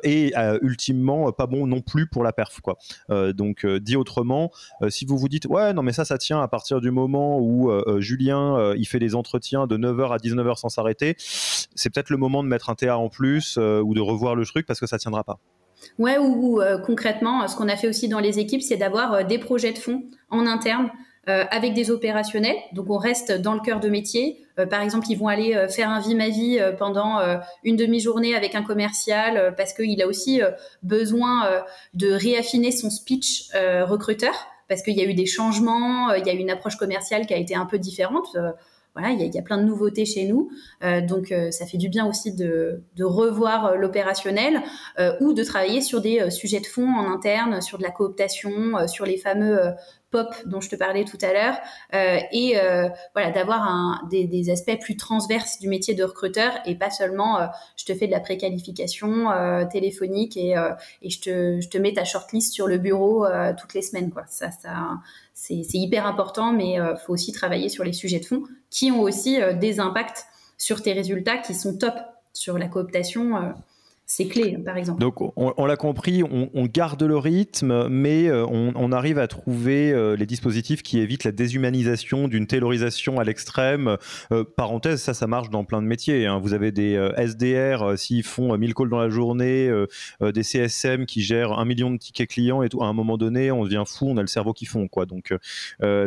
[0.02, 2.60] et ultimement pas bon non plus pour la perf
[3.08, 4.50] donc dit autrement,
[4.88, 7.70] si vous vous dites ouais non mais ça ça tient à partir du moment où
[7.98, 12.42] Julien il fait des entretiens de 9h à 19h sans s'arrêter, c'est peut-être le moment
[12.42, 15.24] de mettre un TA en plus ou de revoir le truc parce que ça tiendra
[15.24, 15.38] pas.
[15.99, 19.22] Ouais, ou, euh, concrètement, ce qu'on a fait aussi dans les équipes, c'est d'avoir euh,
[19.22, 20.91] des projets de fonds en interne
[21.28, 22.57] euh, avec des opérationnels.
[22.72, 24.45] Donc on reste dans le cœur de métier.
[24.70, 27.20] par exemple, ils vont aller faire un vie ma vie pendant
[27.64, 30.43] une demi-journée avec un commercial parce qu'il a aussi
[30.83, 31.64] besoin
[31.95, 34.35] de réaffiner son speech recruteur
[34.68, 37.33] parce qu'il y a eu des changements, il y a eu une approche commerciale qui
[37.33, 38.37] a été un peu différente
[38.95, 40.51] voilà, il y a, y a, plein de nouveautés chez nous,
[40.84, 44.61] euh, donc euh, ça fait du bien aussi de, de revoir euh, l'opérationnel
[44.99, 48.86] euh, ou de travailler sur des sujets de fond en interne, sur de la cooptation,
[48.86, 49.59] sur les fameux
[50.11, 51.57] pop dont je te parlais tout à l'heure,
[52.32, 52.55] et
[53.14, 57.86] voilà d'avoir des, des, aspects plus transverses du métier de recruteur et pas seulement je
[57.86, 59.28] te fais de la préqualification
[59.70, 60.55] téléphonique et,
[61.01, 63.26] et je, te, je te mets ta shortlist sur le bureau
[63.59, 64.24] toutes les semaines quoi.
[64.28, 64.99] Ça, ça
[65.35, 68.91] c'est hyper important, mais il euh, faut aussi travailler sur les sujets de fond qui
[68.91, 70.26] ont aussi euh, des impacts
[70.59, 71.95] sur tes résultats qui sont top
[72.33, 73.53] sur la cooptation euh,
[74.14, 75.00] c'est clé, par exemple.
[75.00, 80.82] Donc, on, l'a compris, on, garde le rythme, mais on, arrive à trouver les dispositifs
[80.82, 83.96] qui évitent la déshumanisation d'une taylorisation à l'extrême.
[84.54, 86.26] parenthèse, ça, ça marche dans plein de métiers.
[86.26, 86.38] Hein.
[86.40, 89.70] Vous avez des SDR, s'ils font 1000 calls dans la journée,
[90.20, 92.82] des CSM qui gèrent un million de tickets clients et tout.
[92.82, 95.06] À un moment donné, on devient fou, on a le cerveau qui fond, quoi.
[95.06, 95.34] Donc,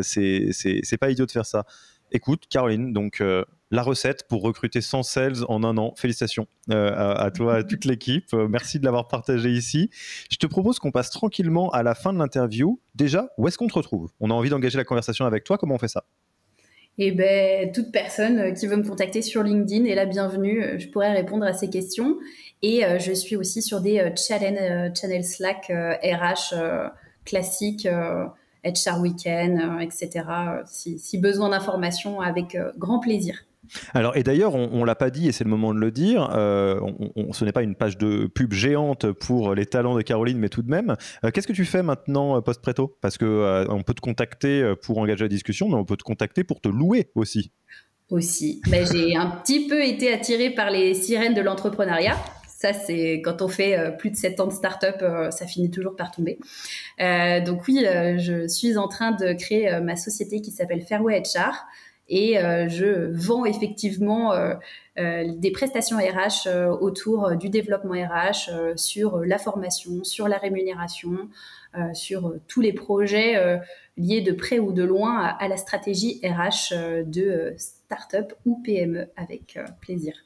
[0.01, 1.65] c'est pas idiot de faire ça.
[2.11, 3.23] Écoute, Caroline, donc
[3.71, 5.93] la recette pour recruter 100 sales en un an.
[5.97, 8.33] Félicitations euh, à, toi, à toute l'équipe.
[8.33, 9.89] Euh, merci de l'avoir partagé ici.
[10.31, 12.79] Je te propose qu'on passe tranquillement à la fin de l'interview.
[12.93, 14.11] Déjà, où est-ce qu'on te retrouve?
[14.19, 15.57] On a envie d'engager la conversation avec toi.
[15.57, 16.05] Comment on fait ça?
[16.97, 20.79] Eh ben, toute personne qui veut me contacter sur LinkedIn est la bienvenue.
[20.79, 22.17] Je pourrais répondre à ces questions.
[22.61, 26.55] Et euh, je suis aussi sur des channels, Slack RH
[27.25, 27.87] classiques.
[28.67, 30.25] HR Weekend, etc.
[30.65, 33.45] Si, si besoin d'informations, avec grand plaisir.
[33.93, 36.29] Alors, et d'ailleurs, on, ne l'a pas dit et c'est le moment de le dire,
[36.33, 36.79] euh,
[37.31, 40.61] ce n'est pas une page de pub géante pour les talents de Caroline, mais tout
[40.61, 40.95] de même.
[41.23, 42.97] Euh, qu'est-ce que tu fais maintenant euh, post-préto?
[43.01, 46.43] Parce que on peut te contacter pour engager la discussion, mais on peut te contacter
[46.43, 47.51] pour te louer aussi.
[48.09, 48.61] Aussi.
[48.69, 52.15] Ben, j'ai un petit peu été attirée par les sirènes de l'entrepreneuriat.
[52.47, 56.11] Ça, c'est quand on fait plus de 7 ans de start-up, ça finit toujours par
[56.11, 56.39] tomber.
[56.99, 61.65] donc oui, je suis en train de créer ma société qui s'appelle Fairway HR
[62.07, 64.53] et euh, je vends effectivement euh,
[64.97, 66.47] euh, des prestations RH
[66.79, 71.29] autour du développement RH, sur la formation, sur la rémunération,
[71.93, 73.59] sur tous les projets
[73.97, 76.73] liés de près ou de loin à, à la stratégie RH
[77.05, 80.24] de start-up ou PME avec plaisir.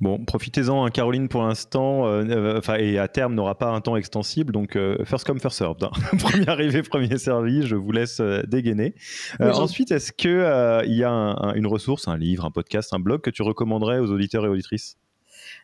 [0.00, 3.96] Bon, profitez-en, hein, Caroline, pour l'instant, euh, euh, et à terme n'aura pas un temps
[3.96, 5.82] extensible, donc euh, first come, first served.
[5.82, 5.90] Hein.
[6.18, 8.94] premier arrivé, premier servi, je vous laisse dégainer.
[9.40, 13.42] Ensuite, est-ce qu'il y a une ressource, un livre, un podcast, un blog que tu
[13.42, 14.96] recommanderais aux auditeurs et auditrices?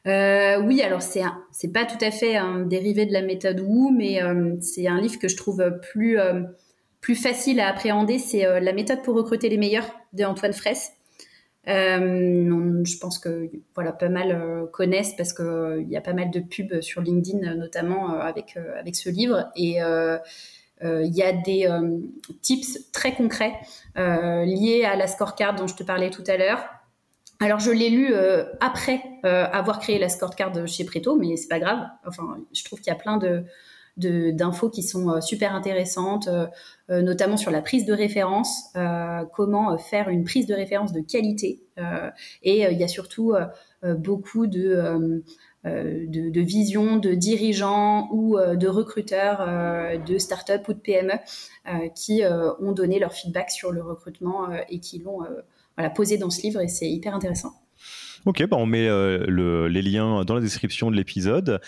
[0.07, 1.23] Oui, alors c'est
[1.53, 4.21] c'est pas tout à fait un dérivé de la méthode Wu, mais
[4.61, 6.19] c'est un livre que je trouve plus
[7.01, 8.19] plus facile à appréhender.
[8.19, 10.93] C'est La méthode pour recruter les meilleurs de Antoine Fraisse.
[11.69, 16.03] Euh, je pense que voilà, pas mal euh, connaissent parce qu'il euh, il y a
[16.03, 19.51] pas mal de pubs sur LinkedIn, notamment avec, avec ce livre.
[19.57, 19.79] Et
[20.83, 21.69] il y a des
[22.43, 23.55] tips très concrets
[23.97, 26.63] liés à la scorecard dont je te parlais tout à l'heure.
[27.41, 28.15] Alors je l'ai lu
[28.61, 31.81] après avoir créé la scorecard chez Preto, mais c'est pas grave.
[32.07, 33.45] Enfin, je trouve qu'il y a plein de
[33.97, 36.47] d'infos qui sont euh, super intéressantes, euh,
[36.91, 38.73] euh, notamment sur la prise de référence,
[39.33, 41.63] comment faire une prise de référence de qualité.
[42.43, 43.35] et il y a surtout
[43.83, 45.23] beaucoup de,
[45.65, 49.47] de, visions de dirigeants ou de recruteurs
[50.05, 51.15] de start-up ou de PME
[51.95, 52.23] qui
[52.61, 55.21] ont donné leur feedback sur le recrutement et qui l'ont
[55.95, 57.55] posé dans ce livre et c'est hyper intéressant.
[58.27, 58.89] Ok, bah on met
[59.27, 61.61] les liens dans la description de l'épisode.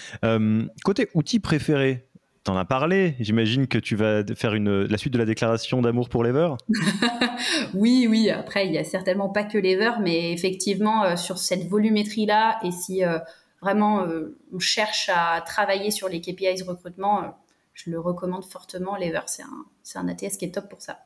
[0.84, 2.05] côté outils préférés,
[2.46, 3.16] T'en as parlé.
[3.18, 6.50] J'imagine que tu vas faire la suite de la déclaration d'amour pour l'Ever.
[7.74, 8.30] oui, oui.
[8.30, 12.70] Après, il y a certainement pas que l'Ever, mais effectivement, euh, sur cette volumétrie-là, et
[12.70, 13.18] si euh,
[13.60, 17.36] vraiment euh, on cherche à travailler sur les KPIs recrutement,
[17.74, 18.94] je le recommande fortement.
[18.94, 21.00] L'Ever, c'est un, un ATS qui est top pour ça.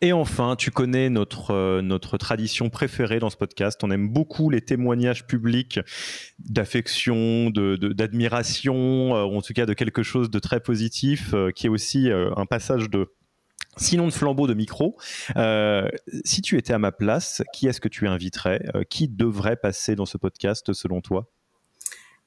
[0.00, 3.82] Et enfin, tu connais notre, euh, notre tradition préférée dans ce podcast.
[3.82, 5.80] On aime beaucoup les témoignages publics
[6.38, 11.50] d'affection, d'admiration, de, euh, ou en tout cas de quelque chose de très positif, euh,
[11.50, 13.12] qui est aussi un passage de
[13.78, 14.96] Sinon de flambeau de micro,
[16.24, 18.64] si tu étais à ma place, qui est-ce que tu inviterais?
[18.88, 21.30] Qui devrait passer dans ce podcast selon toi?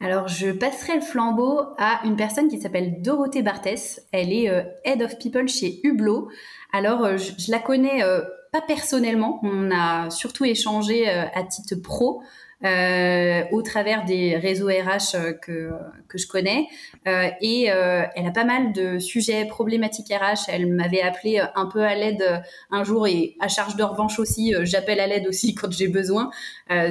[0.01, 4.07] Alors, je passerai le flambeau à une personne qui s'appelle Dorothée Barthès.
[4.13, 4.45] Elle est
[4.85, 6.29] Head of People chez Hublot.
[6.71, 8.21] Alors, euh, je, la connais euh,
[8.51, 9.39] pas personnellement.
[9.43, 12.21] On a surtout échangé euh, à titre pro.
[12.65, 15.71] Euh, au travers des réseaux RH euh, que,
[16.09, 16.67] que je connais.
[17.07, 20.49] Euh, et elle a pas mal de sujets problématiques RH.
[20.49, 24.53] Elle m'avait appelé un peu à l'aide un jour et à charge de revanche aussi,
[24.63, 26.31] j'appelle à l'aide aussi quand j'ai besoin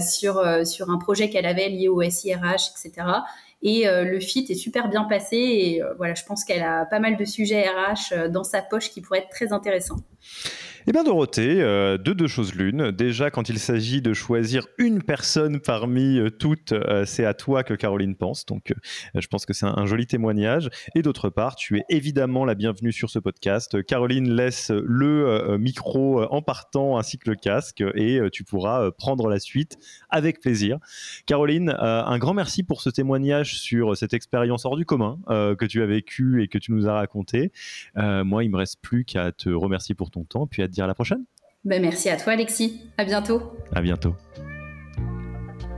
[0.01, 3.07] sur, sur un projet qu'elle avait lié au SIRH, etc.
[3.61, 5.37] Et le fit est super bien passé.
[5.37, 9.01] Et voilà, je pense qu'elle a pas mal de sujets RH dans sa poche qui
[9.01, 9.99] pourraient être très intéressants.
[10.89, 12.93] Eh bien, Dorothée, euh, de deux choses l'une.
[12.93, 17.63] Déjà, quand il s'agit de choisir une personne parmi euh, toutes, euh, c'est à toi
[17.63, 18.47] que Caroline pense.
[18.47, 18.73] Donc,
[19.15, 20.71] je pense que c'est un, joli témoignage.
[20.95, 23.85] Et d'autre part, tu es évidemment la bienvenue sur ce podcast.
[23.85, 29.39] Caroline laisse le micro en partant ainsi que le casque et tu pourras prendre la
[29.41, 29.77] suite
[30.09, 30.79] avec plaisir.
[31.27, 35.83] Caroline, un grand merci pour ce témoignage sur cette expérience hors du commun que tu
[35.83, 37.53] as vécue et que tu nous as raconté.
[37.97, 40.87] moi, il me reste plus qu'à te remercier pour ton temps puis à te à
[40.87, 41.25] la prochaine.
[41.65, 42.83] Ben merci à toi Alexis.
[42.97, 43.43] À bientôt.
[43.75, 44.15] À bientôt.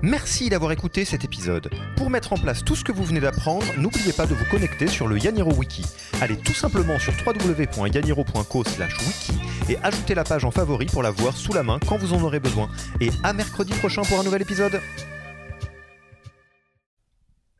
[0.02, 1.68] Merci d'avoir écouté cet épisode.
[1.96, 4.86] Pour mettre en place tout ce que vous venez d'apprendre, n'oubliez pas de vous connecter
[4.86, 5.84] sur le Yaniro Wiki.
[6.22, 9.32] Allez tout simplement sur www.yaniro.co/wiki
[9.68, 12.22] et ajoutez la page en favori pour la voir sous la main quand vous en
[12.22, 12.70] aurez besoin.
[13.00, 14.80] Et à mercredi prochain pour un nouvel épisode.